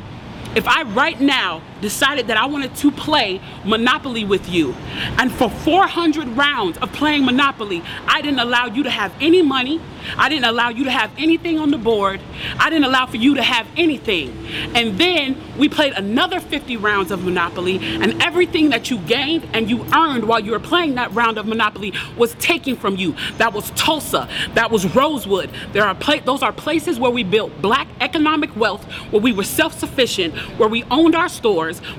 [0.55, 4.73] if I right now decided that I wanted to play Monopoly with you,
[5.17, 9.82] and for 400 rounds of playing Monopoly, I didn't allow you to have any money,
[10.17, 12.21] I didn't allow you to have anything on the board,
[12.57, 14.47] I didn't allow for you to have anything.
[14.75, 19.69] And then we played another 50 rounds of Monopoly, and everything that you gained and
[19.69, 23.15] you earned while you were playing that round of Monopoly was taken from you.
[23.38, 25.49] That was Tulsa, that was Rosewood.
[25.73, 29.43] There are pla- those are places where we built black economic wealth, where we were
[29.43, 31.30] self-sufficient, where we owned our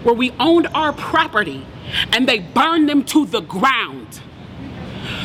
[0.03, 1.65] where we owned our property
[2.13, 4.21] and they burned them to the ground.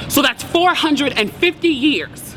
[0.07, 2.35] So that's 450 years.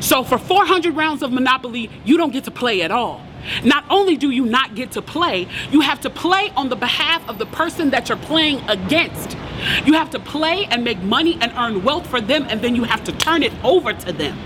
[0.00, 3.20] So for 400 rounds of Monopoly, you don't get to play at all.
[3.62, 7.28] Not only do you not get to play, you have to play on the behalf
[7.28, 9.36] of the person that you're playing against.
[9.84, 12.84] You have to play and make money and earn wealth for them, and then you
[12.84, 14.38] have to turn it over to them.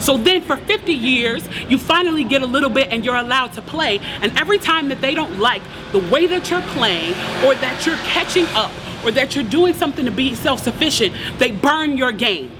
[0.00, 3.62] So then for 50 years, you finally get a little bit and you're allowed to
[3.62, 3.98] play.
[4.20, 5.62] And every time that they don't like
[5.92, 7.12] the way that you're playing
[7.44, 8.72] or that you're catching up
[9.04, 12.50] or that you're doing something to be self sufficient, they burn your game.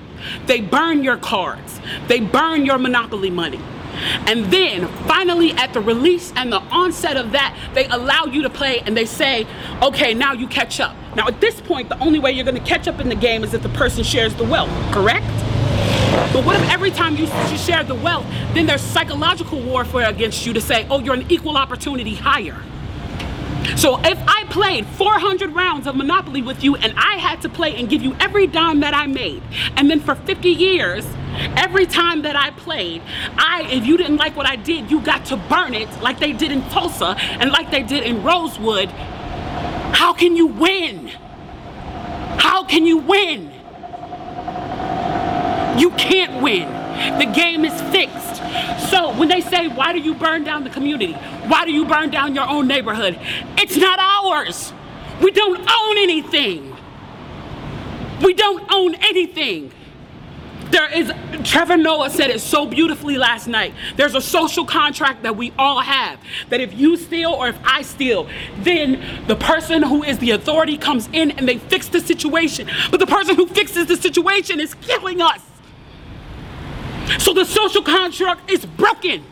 [0.46, 1.80] They burn your cards.
[2.08, 3.60] They burn your monopoly money.
[4.26, 8.50] And then finally, at the release and the onset of that, they allow you to
[8.50, 9.46] play and they say,
[9.82, 10.94] okay, now you catch up.
[11.16, 13.42] Now, at this point, the only way you're going to catch up in the game
[13.42, 15.26] is if the person shares the wealth, correct?
[16.32, 20.44] But what if every time you, you share the wealth, then there's psychological warfare against
[20.46, 22.60] you to say, oh, you're an equal opportunity hire.
[23.76, 27.76] So if I played 400 rounds of Monopoly with you and I had to play
[27.76, 29.42] and give you every dime that I made,
[29.76, 31.06] and then for 50 years,
[31.56, 33.02] every time that I played,
[33.36, 36.32] I if you didn't like what I did, you got to burn it like they
[36.32, 38.88] did in Tulsa and like they did in Rosewood.
[38.88, 41.08] How can you win?
[42.38, 43.52] How can you win?
[45.78, 46.68] You can't win.
[47.18, 48.36] The game is fixed.
[48.90, 51.12] So when they say, why do you burn down the community?
[51.12, 53.18] Why do you burn down your own neighborhood?
[53.56, 54.72] It's not ours.
[55.22, 56.76] We don't own anything.
[58.22, 59.72] We don't own anything.
[60.70, 61.10] There is,
[61.44, 63.72] Trevor Noah said it so beautifully last night.
[63.96, 66.20] There's a social contract that we all have
[66.50, 70.76] that if you steal or if I steal, then the person who is the authority
[70.76, 72.68] comes in and they fix the situation.
[72.90, 75.40] But the person who fixes the situation is killing us.
[77.18, 79.24] So the social contract is broken.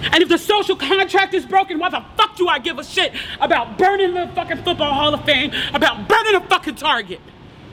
[0.00, 3.12] And if the social contract is broken, why the fuck do I give a shit
[3.40, 7.20] about burning the fucking Football Hall of Fame, about burning a fucking Target?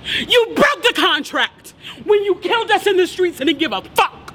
[0.03, 3.82] You broke the contract when you killed us in the streets and didn't give a
[3.82, 4.34] fuck.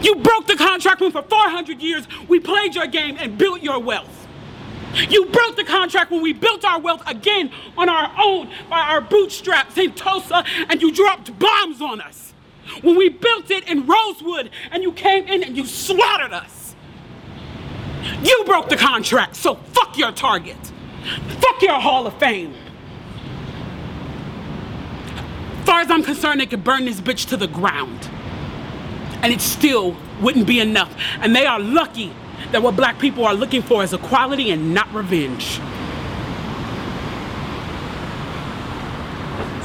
[0.00, 3.78] You broke the contract when for 400 years we played your game and built your
[3.78, 4.26] wealth.
[4.94, 9.00] You broke the contract when we built our wealth again on our own by our
[9.00, 12.31] bootstraps in Tulsa and you dropped bombs on us.
[12.80, 16.74] When we built it in Rosewood and you came in and you slaughtered us.
[18.22, 20.56] You broke the contract, so fuck your target.
[21.40, 22.54] Fuck your Hall of Fame.
[25.60, 28.08] As far as I'm concerned, they could burn this bitch to the ground.
[29.22, 30.92] And it still wouldn't be enough.
[31.20, 32.12] And they are lucky
[32.50, 35.60] that what black people are looking for is equality and not revenge.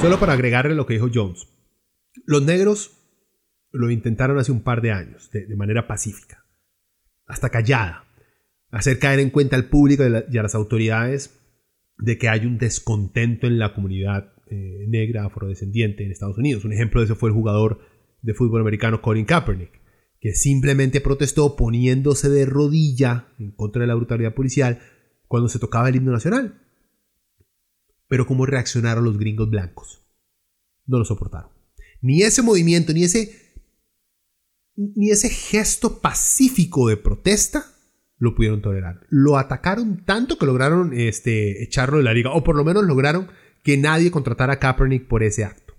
[0.00, 1.46] Solo para agregarle lo que dijo Jones.
[2.26, 2.90] Los negros
[3.70, 6.44] lo intentaron hace un par de años, de, manera pacífica,
[7.26, 8.04] hasta callada,
[8.70, 11.38] hacer caer en cuenta al público y a, la, y a las autoridades
[11.98, 16.64] de que hay un descontento en la comunidad eh, negra afrodescendiente en Estados Unidos.
[16.64, 17.80] Un ejemplo de eso fue el jugador
[18.22, 19.80] de fútbol americano Colin Kaepernick,
[20.20, 24.80] que simplemente protestó poniéndose de rodilla en contra de la brutalidad policial
[25.26, 26.62] cuando se tocaba el himno nacional.
[28.08, 30.00] Pero ¿cómo reaccionaron los gringos blancos?
[30.86, 31.50] No lo soportaron.
[32.00, 33.47] Ni ese movimiento, ni ese,
[34.78, 37.66] ni ese gesto pacífico de protesta
[38.18, 39.00] lo pudieron tolerar.
[39.10, 43.28] Lo atacaron tanto que lograron este, echarlo de la liga, o por lo menos lograron
[43.64, 45.74] que nadie contratara a Kaepernick por ese acto.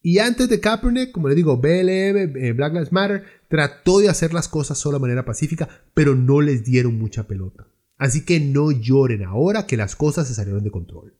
[0.00, 4.32] Y antes de Kaepernick, como le digo, BLM, eh, Black Lives Matter, trató de hacer
[4.32, 7.66] las cosas solo de manera pacífica, pero no les dieron mucha pelota.
[7.98, 11.14] Así que no lloren ahora que las cosas se salieron de control.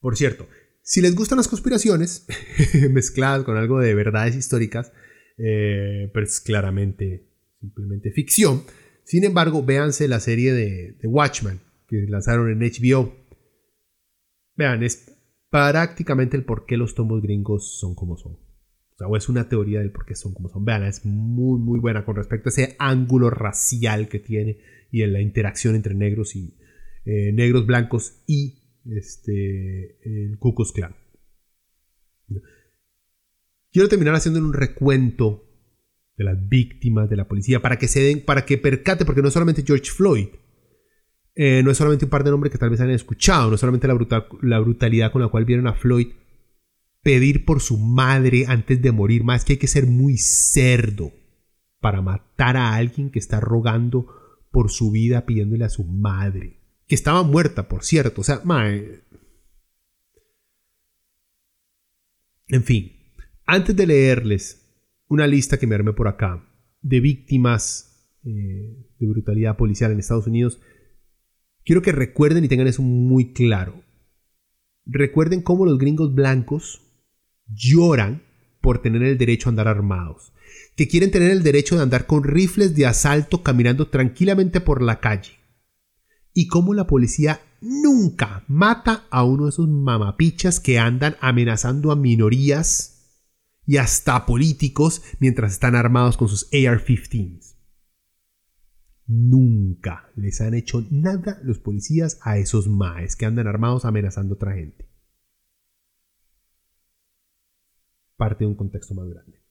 [0.00, 0.48] Por cierto,
[0.82, 2.26] si les gustan las conspiraciones,
[2.90, 4.92] mezcladas con algo de verdades históricas,
[5.38, 7.28] eh, pero es claramente
[7.60, 8.62] simplemente ficción.
[9.04, 13.14] Sin embargo, véanse la serie de, de Watchmen, que lanzaron en HBO.
[14.56, 15.16] Vean, es
[15.50, 18.32] prácticamente el por qué los tomos gringos son como son.
[18.32, 20.64] O sea, o es una teoría del por qué son como son.
[20.64, 24.58] Vean, es muy, muy buena con respecto a ese ángulo racial que tiene
[24.90, 26.56] y en la interacción entre negros y
[27.04, 30.94] eh, negros, blancos y este, el Ku Klux Klan.
[33.70, 35.48] Quiero terminar haciendo un recuento
[36.16, 39.28] de las víctimas de la policía para que se den, para que percate, porque no
[39.28, 40.28] es solamente George Floyd,
[41.34, 43.60] eh, no es solamente un par de nombres que tal vez han escuchado, no es
[43.60, 46.08] solamente la, brutal, la brutalidad con la cual vieron a Floyd
[47.02, 51.12] pedir por su madre antes de morir, más que hay que ser muy cerdo
[51.80, 54.06] para matar a alguien que está rogando
[54.50, 56.61] por su vida pidiéndole a su madre,
[56.94, 58.42] estaba muerta, por cierto, o sea.
[62.48, 62.92] En fin,
[63.46, 64.66] antes de leerles
[65.08, 66.46] una lista que me armé por acá
[66.80, 70.60] de víctimas eh, de brutalidad policial en Estados Unidos,
[71.64, 73.84] Quiero que recuerden y tengan eso muy claro.
[74.84, 76.82] Recuerden cómo los gringos blancos
[77.46, 78.22] lloran
[78.60, 80.32] por tener el derecho a andar armados,
[80.76, 85.00] que quieren tener el derecho de andar con rifles de asalto caminando tranquilamente por la
[85.00, 85.38] calle,
[86.34, 91.96] y cómo la policía nunca mata a uno de esos mamapichas que andan amenazando a
[91.96, 92.92] minorías
[93.66, 97.56] y hasta políticos mientras están armados con sus AR-15s.
[99.06, 104.36] Nunca les han hecho nada los policías a esos maes que andan armados amenazando a
[104.36, 104.88] otra gente.
[108.16, 109.42] Parte de un contexto más grande.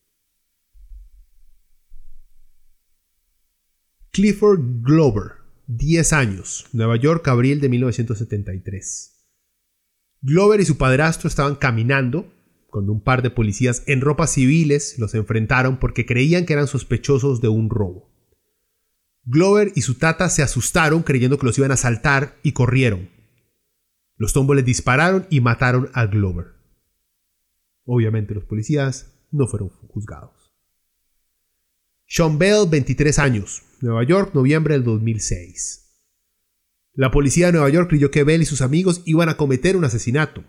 [4.11, 5.40] Clifford Glover,
[5.77, 9.25] 10 años, Nueva York, abril de 1973.
[10.21, 12.33] Glover y su padrastro estaban caminando
[12.67, 17.39] cuando un par de policías en ropas civiles los enfrentaron porque creían que eran sospechosos
[17.39, 18.11] de un robo.
[19.23, 23.09] Glover y su tata se asustaron creyendo que los iban a asaltar y corrieron.
[24.17, 26.47] Los tombos les dispararon y mataron a Glover.
[27.85, 30.53] Obviamente los policías no fueron juzgados.
[32.07, 35.81] Sean Bell, 23 años, Nueva York, noviembre del 2006.
[36.93, 39.85] La policía de Nueva York creyó que Bell y sus amigos iban a cometer un
[39.85, 40.43] asesinato.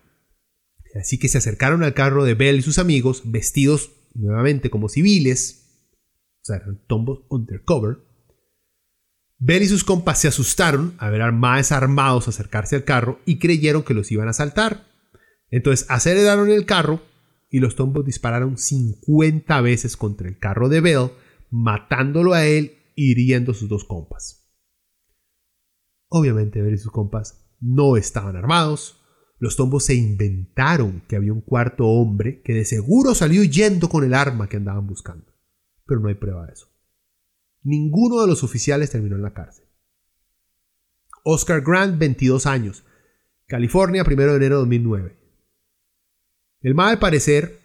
[1.00, 5.88] Así que se acercaron al carro de Bell y sus amigos vestidos nuevamente como civiles,
[6.42, 7.98] o sea, eran tombos undercover,
[9.38, 13.82] Bell y sus compas se asustaron a ver armados armados acercarse al carro y creyeron
[13.82, 14.86] que los iban a asaltar.
[15.50, 17.02] Entonces aceleraron el carro
[17.50, 21.10] y los tombos dispararon 50 veces contra el carro de Bell,
[21.50, 24.48] matándolo a él hiriendo a sus dos compas.
[26.08, 29.02] Obviamente Bell y sus compas no estaban armados.
[29.38, 34.04] Los tombos se inventaron que había un cuarto hombre que de seguro salió huyendo con
[34.04, 35.32] el arma que andaban buscando.
[35.86, 36.68] Pero no hay prueba de eso.
[37.62, 39.66] Ninguno de los oficiales terminó en la cárcel.
[41.24, 42.84] Oscar Grant, 22 años.
[43.46, 45.18] California, 1 de enero de 2009.
[46.60, 47.60] El MAE, al parecer,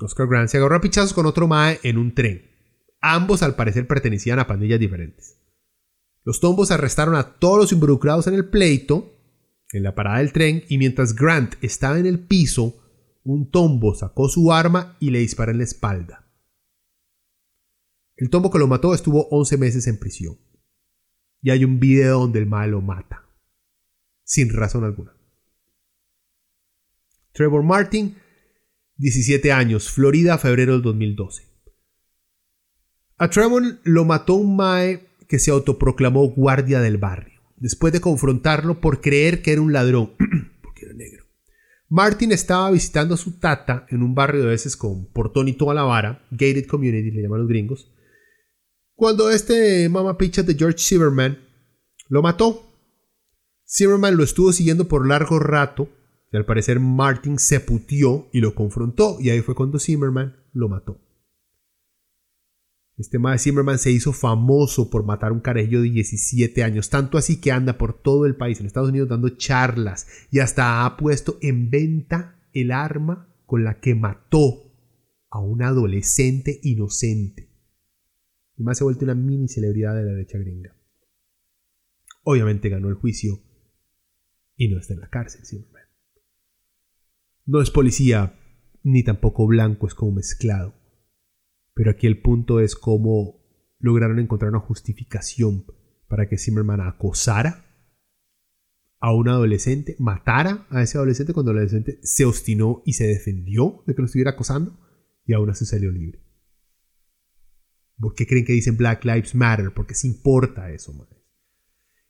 [0.00, 2.49] Oscar Grant se agarró a pichazos con otro MAE en un tren.
[3.00, 5.38] Ambos, al parecer, pertenecían a pandillas diferentes.
[6.24, 9.16] Los tombos arrestaron a todos los involucrados en el pleito,
[9.72, 12.80] en la parada del tren, y mientras Grant estaba en el piso,
[13.24, 16.30] un tombo sacó su arma y le disparó en la espalda.
[18.16, 20.38] El tombo que lo mató estuvo 11 meses en prisión.
[21.42, 23.24] Y hay un video donde el mal lo mata.
[24.24, 25.16] Sin razón alguna.
[27.32, 28.16] Trevor Martin,
[28.96, 31.49] 17 años, Florida, febrero del 2012.
[33.20, 38.80] A Trevor lo mató un Mae que se autoproclamó guardia del barrio, después de confrontarlo
[38.80, 40.12] por creer que era un ladrón,
[40.62, 41.26] porque era negro.
[41.90, 45.74] Martin estaba visitando a su tata en un barrio de veces con portón y toda
[45.74, 47.92] la vara, gated community le llaman los gringos,
[48.94, 51.38] cuando este mamapicha de George Zimmerman
[52.08, 52.72] lo mató.
[53.68, 55.90] Zimmerman lo estuvo siguiendo por largo rato
[56.32, 60.70] y al parecer Martin se putió y lo confrontó y ahí fue cuando Zimmerman lo
[60.70, 61.09] mató.
[63.00, 67.16] Este de Zimmerman se hizo famoso por matar a un carajillo de 17 años, tanto
[67.18, 70.96] así que anda por todo el país, en Estados Unidos, dando charlas y hasta ha
[70.96, 74.72] puesto en venta el arma con la que mató
[75.30, 77.50] a un adolescente inocente
[78.62, 80.76] más se ha vuelto una mini celebridad de la derecha gringa.
[82.22, 83.40] Obviamente ganó el juicio
[84.56, 85.90] y no está en la cárcel, simplemente.
[87.46, 88.38] No es policía,
[88.82, 90.74] ni tampoco blanco, es como mezclado.
[91.74, 93.40] Pero aquí el punto es cómo
[93.78, 95.64] lograron encontrar una justificación
[96.08, 97.64] para que Zimmerman acosara
[99.00, 103.82] a un adolescente, matara a ese adolescente cuando el adolescente se obstinó y se defendió
[103.86, 104.78] de que lo estuviera acosando
[105.24, 106.22] y aún así salió libre.
[107.98, 109.72] ¿Por qué creen que dicen Black Lives Matter?
[109.74, 111.16] Porque se importa eso, madre.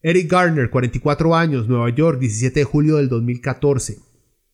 [0.02, 3.98] Eric Garner, 44 años, Nueva York, 17 de julio del 2014.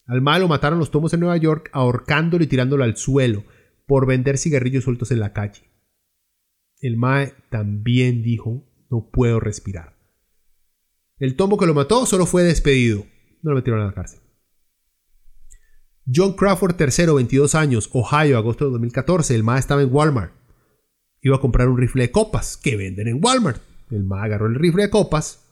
[0.07, 3.45] Al malo mataron los tomos en Nueva York ahorcándolo y tirándolo al suelo
[3.87, 5.63] por vender cigarrillos sueltos en la calle.
[6.81, 9.97] El Mae también dijo, no puedo respirar.
[11.19, 13.07] El tomo que lo mató solo fue despedido.
[13.43, 14.21] No lo metieron a la cárcel.
[16.13, 19.35] John Crawford III, 22 años, Ohio, agosto de 2014.
[19.35, 20.33] El Mae estaba en Walmart
[21.27, 23.61] iba a comprar un rifle de copas que venden en Walmart.
[23.91, 25.45] El ma agarró el rifle de copas.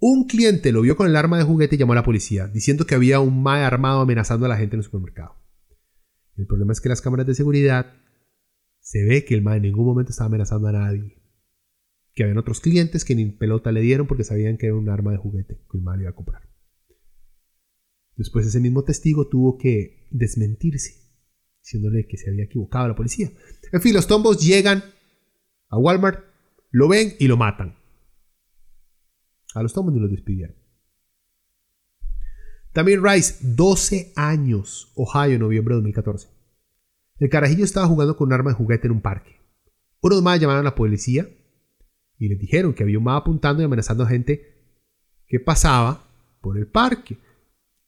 [0.00, 2.86] Un cliente lo vio con el arma de juguete y llamó a la policía, diciendo
[2.86, 5.36] que había un ma armado amenazando a la gente en el supermercado.
[6.36, 7.92] El problema es que las cámaras de seguridad
[8.80, 11.22] se ve que el ma en ningún momento estaba amenazando a nadie.
[12.14, 15.12] Que habían otros clientes que ni pelota le dieron porque sabían que era un arma
[15.12, 16.48] de juguete que el ma iba a comprar.
[18.16, 21.00] Después ese mismo testigo tuvo que desmentirse
[21.62, 23.30] diciéndole que se había equivocado la policía.
[23.72, 24.82] En fin, los tombos llegan
[25.68, 26.24] a Walmart,
[26.70, 27.78] lo ven y lo matan.
[29.54, 30.59] A los tombos ni los despidieron.
[32.72, 36.28] También Rice, 12 años, Ohio, noviembre de 2014.
[37.18, 39.40] El carajillo estaba jugando con un arma de juguete en un parque.
[40.00, 41.28] Unos más llamaron a la policía
[42.18, 44.42] y les dijeron que había un más apuntando y amenazando a gente
[45.26, 46.06] que pasaba
[46.40, 47.18] por el parque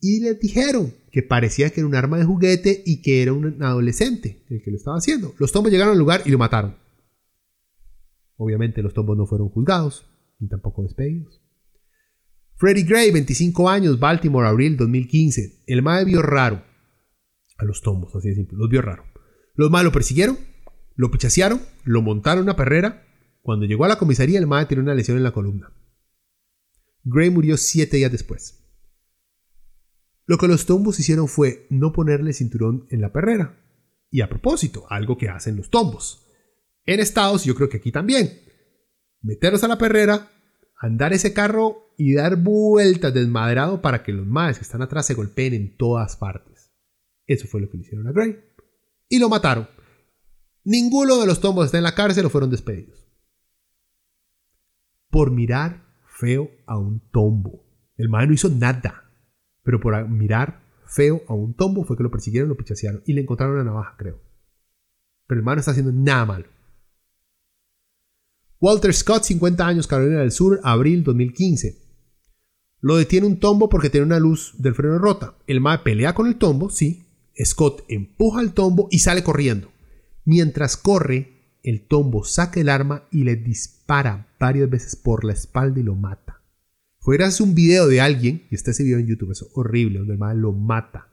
[0.01, 3.63] y les dijeron que parecía que era un arma de juguete y que era un
[3.63, 5.35] adolescente el que lo estaba haciendo.
[5.39, 6.77] Los tombos llegaron al lugar y lo mataron.
[8.37, 10.07] Obviamente los tombos no fueron juzgados
[10.41, 11.42] ni tampoco despedidos.
[12.63, 15.65] Freddie Gray, 25 años, Baltimore, abril 2015.
[15.67, 16.63] El mae vio raro
[17.59, 19.03] a los tombos, así de simple, los vio raro.
[19.57, 20.39] Los mae lo persiguieron,
[20.95, 23.05] lo pichasearon, lo montaron una perrera.
[23.41, 25.73] Cuando llegó a la comisaría, el mae tenía una lesión en la columna.
[27.03, 28.65] Gray murió siete días después.
[30.27, 33.61] Lo que los tombos hicieron fue no ponerle cinturón en la perrera.
[34.09, 36.29] Y a propósito, algo que hacen los tombos.
[36.85, 38.39] En Estados, yo creo que aquí también.
[39.21, 40.31] Meterlos a la perrera,
[40.83, 45.15] andar ese carro y dar vueltas desmadrado para que los maes que están atrás se
[45.15, 46.73] golpeen en todas partes.
[47.25, 48.37] Eso fue lo que le hicieron a Gray.
[49.09, 49.69] Y lo mataron.
[50.65, 53.09] Ninguno de los tombos está en la cárcel o fueron despedidos.
[55.09, 55.85] Por mirar
[56.19, 57.65] feo a un tombo.
[57.97, 59.09] El mae no hizo nada.
[59.63, 63.21] Pero por mirar feo a un tombo fue que lo persiguieron, lo pichasearon y le
[63.21, 64.21] encontraron una navaja, creo.
[65.29, 66.47] Pero el man no está haciendo nada malo.
[68.63, 71.83] Walter Scott, 50 años, Carolina del Sur, abril 2015.
[72.81, 75.35] Lo detiene un tombo porque tiene una luz del freno rota.
[75.49, 77.09] El man pelea con el tombo, sí.
[77.45, 79.73] Scott empuja el tombo y sale corriendo.
[80.25, 85.81] Mientras corre, el tombo saca el arma y le dispara varias veces por la espalda
[85.81, 86.41] y lo mata.
[87.01, 90.13] Fue gracias un video de alguien, y está ese video en YouTube, es horrible, donde
[90.13, 91.09] el man lo mata.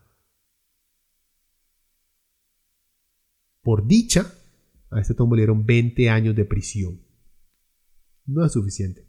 [3.64, 4.36] Por dicha,
[4.92, 7.09] a este tombo le dieron 20 años de prisión.
[8.30, 9.06] No es suficiente.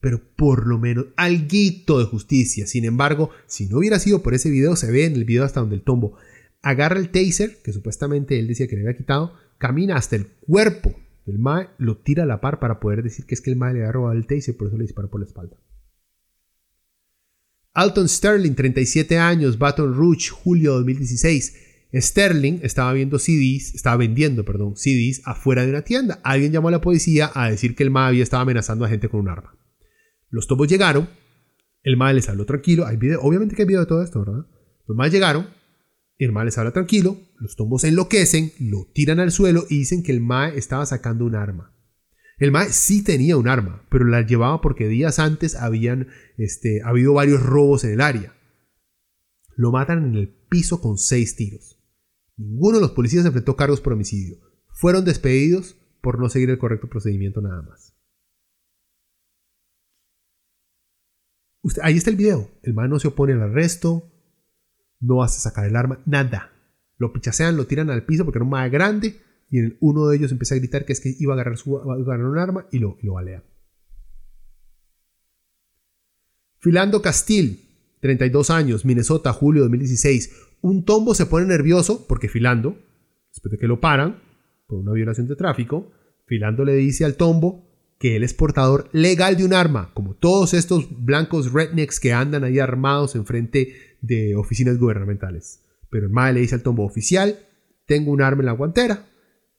[0.00, 2.66] Pero por lo menos algo de justicia.
[2.66, 5.60] Sin embargo, si no hubiera sido por ese video, se ve en el video hasta
[5.60, 6.16] donde el tombo
[6.62, 10.94] agarra el taser, que supuestamente él decía que le había quitado, camina hasta el cuerpo
[11.26, 13.74] del Mae, lo tira a la par para poder decir que es que el Mae
[13.74, 15.56] le había robado el taser, por eso le disparó por la espalda.
[17.74, 21.71] Alton Sterling, 37 años, Baton Rouge, julio 2016.
[21.94, 26.20] Sterling estaba viendo CDs, estaba vendiendo, perdón, CDs afuera de una tienda.
[26.24, 29.08] Alguien llamó a la policía a decir que el MA había estado amenazando a gente
[29.08, 29.58] con un arma.
[30.30, 31.08] Los topos llegaron,
[31.82, 34.46] el MA les habló tranquilo, hay video, obviamente que hay video de todo esto, ¿verdad?
[34.86, 35.48] Los MA llegaron,
[36.16, 40.12] el MA les habla tranquilo, los tombos enloquecen, lo tiran al suelo y dicen que
[40.12, 41.76] el MAE estaba sacando un arma.
[42.38, 46.08] El MAE sí tenía un arma, pero la llevaba porque días antes habían
[46.38, 48.34] este, habido varios robos en el área.
[49.56, 51.81] Lo matan en el piso con seis tiros.
[52.36, 54.38] Ninguno de los policías enfrentó cargos por homicidio.
[54.68, 57.92] Fueron despedidos por no seguir el correcto procedimiento nada más.
[61.82, 62.50] ahí está el video.
[62.62, 64.10] El man no se opone al arresto,
[65.00, 66.52] no hace sacar el arma, nada.
[66.98, 70.32] Lo pichasean, lo tiran al piso porque era un más grande y uno de ellos
[70.32, 73.14] empieza a gritar que es que iba a agarrar, su, un arma y lo, lo
[73.14, 73.44] balea.
[76.58, 77.68] Filando Castil,
[78.00, 80.30] 32 años, Minnesota, julio de 2016.
[80.62, 82.78] Un tombo se pone nervioso porque Filando,
[83.30, 84.22] después de que lo paran
[84.68, 85.90] por una violación de tráfico,
[86.24, 87.68] Filando le dice al tombo
[87.98, 92.44] que él es portador legal de un arma, como todos estos blancos rednecks que andan
[92.44, 95.64] ahí armados enfrente de oficinas gubernamentales.
[95.90, 97.40] Pero el mae le dice al tombo oficial,
[97.86, 99.06] tengo un arma en la guantera,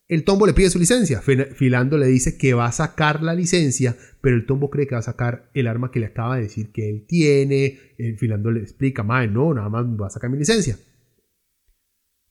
[0.07, 1.21] el tombo le pide su licencia.
[1.21, 4.99] Filando le dice que va a sacar la licencia, pero el tombo cree que va
[4.99, 7.77] a sacar el arma que le acaba de decir que él tiene.
[8.17, 10.77] Filando le explica, mae, no, nada más va a sacar mi licencia.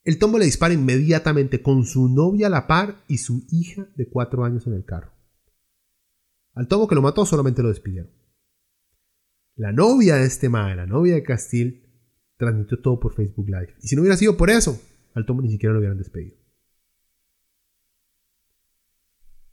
[0.04, 4.08] El tombo le dispara inmediatamente con su novia a la par y su hija de
[4.08, 5.12] cuatro años en el carro.
[6.54, 8.10] Al tombo que lo mató solamente lo despidieron.
[9.54, 11.86] La novia de este mae, la novia de Castil,
[12.36, 13.76] transmitió todo por Facebook Live.
[13.80, 14.80] Y si no hubiera sido por eso,
[15.14, 16.36] al tombo ni siquiera lo hubieran despedido.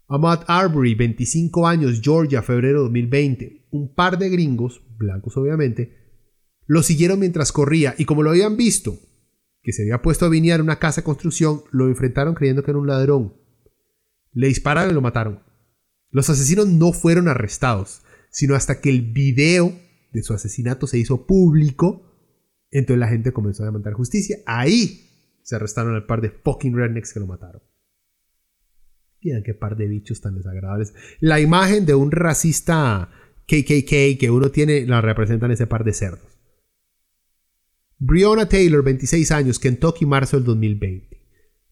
[0.07, 3.67] Ahmad Arbery, 25 años, Georgia, febrero 2020.
[3.69, 5.95] Un par de gringos, blancos obviamente,
[6.65, 8.97] lo siguieron mientras corría y como lo habían visto,
[9.61, 12.80] que se había puesto a vinear una casa de construcción, lo enfrentaron creyendo que era
[12.80, 13.34] un ladrón.
[14.31, 15.44] Le dispararon y lo mataron.
[16.11, 19.73] Los asesinos no fueron arrestados, sino hasta que el video
[20.11, 22.06] de su asesinato se hizo público,
[22.72, 24.38] entonces la gente comenzó a demandar justicia.
[24.45, 25.10] Ahí
[25.44, 27.61] se arrestaron al par de fucking rednecks que lo mataron.
[29.22, 30.94] Miren qué par de bichos tan desagradables.
[31.19, 33.10] La imagen de un racista
[33.48, 36.39] KKK que uno tiene la representan ese par de cerdos.
[38.01, 41.19] Breonna Taylor, 26 años, Kentucky, marzo del 2020.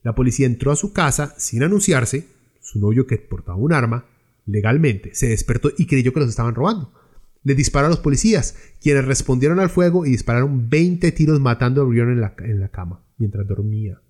[0.03, 2.27] La policía entró a su casa sin anunciarse.
[2.59, 4.03] Su novio, que portaba un arma,
[4.45, 6.91] legalmente, se despertó y creyó que los estaban robando.
[7.43, 11.85] Le disparó a los policías, quienes respondieron al fuego y dispararon 20 tiros matando a
[11.85, 14.01] Breonna en la, en la cama, mientras dormía.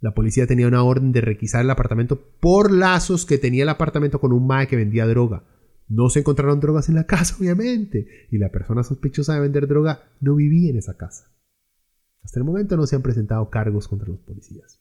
[0.00, 4.20] La policía tenía una orden de requisar el apartamento por lazos que tenía el apartamento
[4.20, 5.44] con un mae que vendía droga.
[5.88, 10.02] No se encontraron drogas en la casa, obviamente, y la persona sospechosa de vender droga
[10.20, 11.30] no vivía en esa casa.
[12.24, 14.80] Hasta el momento no se han presentado cargos contra los policías.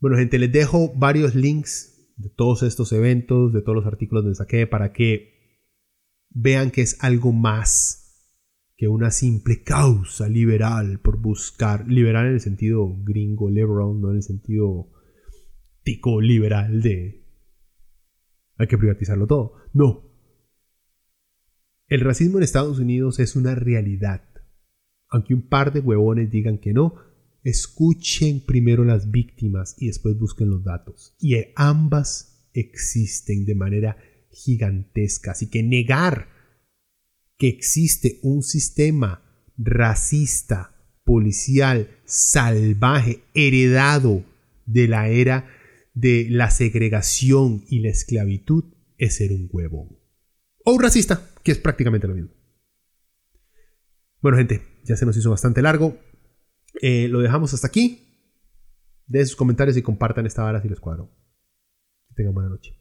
[0.00, 4.34] Bueno, gente, les dejo varios links de todos estos eventos, de todos los artículos que
[4.34, 5.32] saqué para que
[6.30, 7.98] vean que es algo más
[8.76, 14.16] que una simple causa liberal por buscar, liberal en el sentido gringo, liberal, no en
[14.16, 14.90] el sentido
[15.84, 17.22] tico liberal de
[18.56, 19.54] hay que privatizarlo todo.
[19.72, 20.11] No,
[21.92, 24.22] el racismo en Estados Unidos es una realidad.
[25.10, 26.94] Aunque un par de huevones digan que no,
[27.44, 31.14] escuchen primero las víctimas y después busquen los datos.
[31.20, 33.98] Y ambas existen de manera
[34.30, 35.32] gigantesca.
[35.32, 36.28] Así que negar
[37.36, 39.22] que existe un sistema
[39.58, 40.74] racista,
[41.04, 44.24] policial, salvaje, heredado
[44.64, 45.46] de la era
[45.92, 48.64] de la segregación y la esclavitud
[48.96, 49.98] es ser un huevón.
[50.64, 52.30] O un racista, que es prácticamente lo mismo.
[54.20, 55.98] Bueno, gente, ya se nos hizo bastante largo.
[56.80, 58.08] Eh, lo dejamos hasta aquí.
[59.06, 61.10] Den sus comentarios y compartan esta vara si les cuadro.
[62.14, 62.78] Tengan buena noche.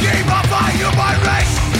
[0.00, 1.79] scheme of my human race.